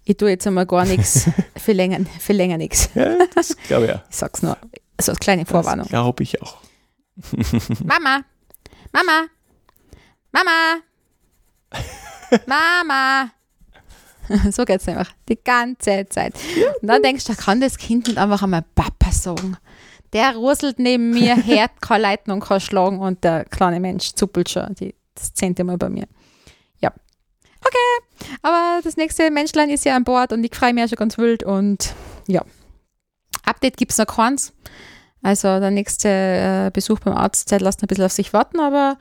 [0.05, 2.91] ich tue jetzt einmal gar nichts, für länger, für länger nichts.
[2.95, 4.05] Ja, das glaube ich ja.
[4.11, 4.59] Ich sag's nur,
[5.01, 5.87] so als kleine Vorwarnung.
[5.87, 6.59] Glaube ich auch.
[7.85, 8.23] Mama,
[8.93, 9.27] Mama,
[10.33, 10.81] Mama,
[12.47, 13.31] Mama.
[14.51, 16.35] so geht's einfach die ganze Zeit.
[16.81, 19.57] Und dann denkst du, da kann das Kind nicht einfach einmal Papa sagen.
[20.13, 24.49] Der ruselt neben mir, hört keine Leiten und kann schlagen und der kleine Mensch zuppelt
[24.51, 26.07] schon die das zehnte Mal bei mir.
[26.81, 26.93] Ja.
[27.61, 30.97] Okay, aber das nächste Menschlein ist ja an Bord und ich freue mich ja schon
[30.97, 31.95] ganz wild und
[32.27, 32.45] ja.
[33.45, 34.53] Update gibt es noch keins.
[35.23, 38.97] Also der nächste äh, Besuch beim Arzt der lässt ein bisschen auf sich warten, aber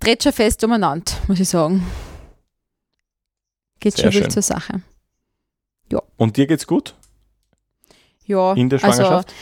[0.00, 1.86] dreht schon fest umeinander, muss ich sagen.
[3.82, 4.80] Geht Sehr schon wild zur Sache.
[5.90, 6.00] Ja.
[6.16, 6.94] Und dir geht's gut?
[8.24, 8.52] Ja.
[8.52, 9.28] In der Schwangerschaft?
[9.28, 9.34] Also,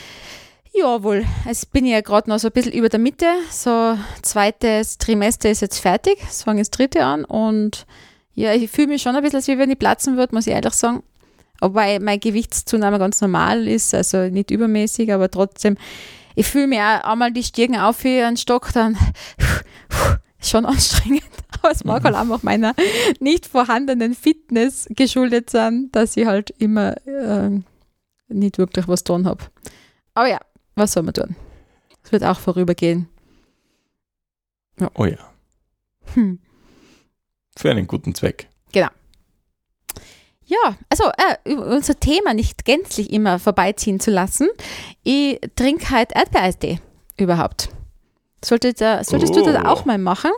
[0.73, 1.27] ja, wohl.
[1.47, 3.27] Es bin ja gerade noch so ein bisschen über der Mitte.
[3.51, 6.17] So, zweites Trimester ist jetzt fertig.
[6.27, 7.87] Es fange das dritte an und
[8.35, 10.73] ja, ich fühle mich schon ein bisschen, als wenn ich platzen würde, muss ich ehrlich
[10.73, 11.03] sagen.
[11.61, 15.77] Wobei meine Gewichtszunahme ganz normal ist, also nicht übermäßig, aber trotzdem,
[16.35, 18.97] ich fühle mich auch einmal die Stirn auf wie ein Stock, dann
[20.41, 21.25] schon anstrengend.
[21.71, 22.75] Es mag halt einfach meiner
[23.21, 27.61] nicht vorhandenen Fitness geschuldet sein, dass ich halt immer äh,
[28.29, 29.45] nicht wirklich was tun habe.
[30.15, 30.39] Aber ja,
[30.75, 31.37] was soll man tun?
[32.03, 33.09] Es wird auch vorübergehen.
[34.79, 34.91] Ja.
[34.95, 35.19] Oh ja.
[36.15, 36.39] Hm.
[37.57, 38.49] Für einen guten Zweck.
[38.73, 38.89] Genau.
[40.47, 41.05] Ja, also
[41.45, 44.49] äh, unser Thema nicht gänzlich immer vorbeiziehen zu lassen.
[45.05, 46.81] Ich trinke halt Erdbeereistee
[47.17, 47.69] überhaupt.
[48.43, 49.45] Solltest, äh, solltest oh.
[49.45, 50.31] du das auch mal machen.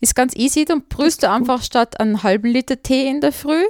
[0.00, 0.64] Ist ganz easy.
[0.64, 3.62] Dann brühst du einfach statt einen halben Liter Tee in der Früh,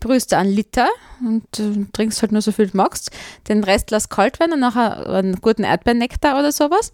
[0.00, 0.88] brühst du einen Liter
[1.20, 3.10] und äh, trinkst halt nur so viel du magst.
[3.48, 6.92] Den Rest lass kalt werden und nachher einen guten Erdbeernektar oder sowas.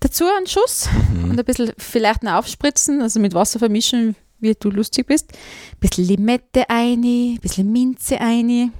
[0.00, 1.30] Dazu einen Schuss mhm.
[1.30, 5.32] und ein bisschen vielleicht noch aufspritzen, also mit Wasser vermischen, wie du lustig bist.
[5.32, 8.72] Ein bisschen Limette ein, ein bisschen Minze ein.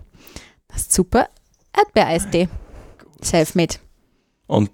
[0.68, 1.28] Das ist super.
[1.76, 2.48] Erdbeereistee.
[3.20, 3.76] Selfmade.
[4.46, 4.70] Und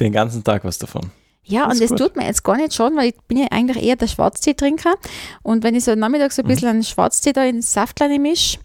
[0.00, 1.10] den ganzen Tag was davon.
[1.46, 3.96] Ja, und das tut mir jetzt gar nicht schon, weil ich bin ja eigentlich eher
[3.96, 4.94] der Schwarztee-Trinker.
[5.42, 6.48] Und wenn ich so nachmittags so ein mhm.
[6.48, 8.58] bisschen einen Schwarztee da in Saftleine mische,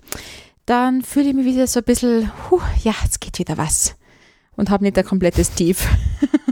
[0.65, 3.95] dann fühle ich mich wieder so ein bisschen, huh, ja, jetzt geht wieder was.
[4.55, 5.88] Und habe nicht ein komplettes Tief,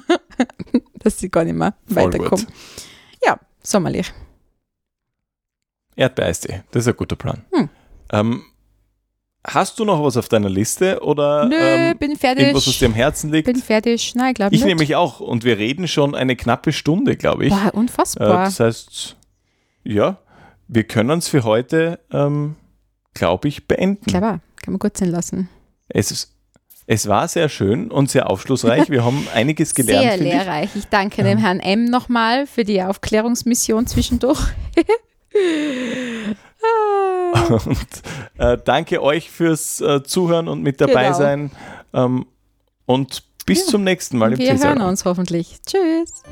[1.00, 2.46] dass ich gar nicht mehr weiterkomme.
[3.24, 4.14] Ja, sommerlich.
[5.96, 7.46] Erdbeereistee, das ist ein guter Plan.
[7.52, 7.70] Hm.
[8.12, 8.44] Ähm,
[9.50, 12.44] Hast du noch was auf deiner Liste oder Nö, ähm, bin fertig.
[12.44, 13.46] irgendwas, was dir am Herzen liegt?
[13.46, 14.14] Bin fertig.
[14.14, 14.62] Nein, glaube ich.
[14.62, 15.22] Ich nämlich auch.
[15.22, 17.54] Und wir reden schon eine knappe Stunde, glaube ich.
[17.54, 18.42] Boah, unfassbar.
[18.42, 19.16] Äh, das heißt,
[19.86, 20.18] ja,
[20.68, 22.56] wir können es für heute, ähm,
[23.14, 24.06] glaube ich, beenden.
[24.06, 25.48] Clever, kann man gut sein lassen.
[25.88, 26.34] Es, ist,
[26.86, 28.90] es war sehr schön und sehr aufschlussreich.
[28.90, 30.04] Wir haben einiges gelernt.
[30.04, 30.72] Sehr lehrreich.
[30.76, 31.24] Ich, ich danke ja.
[31.30, 31.86] dem Herrn M.
[31.86, 34.42] nochmal für die Aufklärungsmission zwischendurch.
[37.50, 37.88] Und
[38.38, 41.18] äh, danke euch fürs äh, Zuhören und mit dabei genau.
[41.18, 41.52] sein.
[41.94, 42.26] Ähm,
[42.86, 43.72] und bis ja.
[43.72, 45.58] zum nächsten Mal im Wir hören uns hoffentlich.
[45.66, 46.24] Tschüss.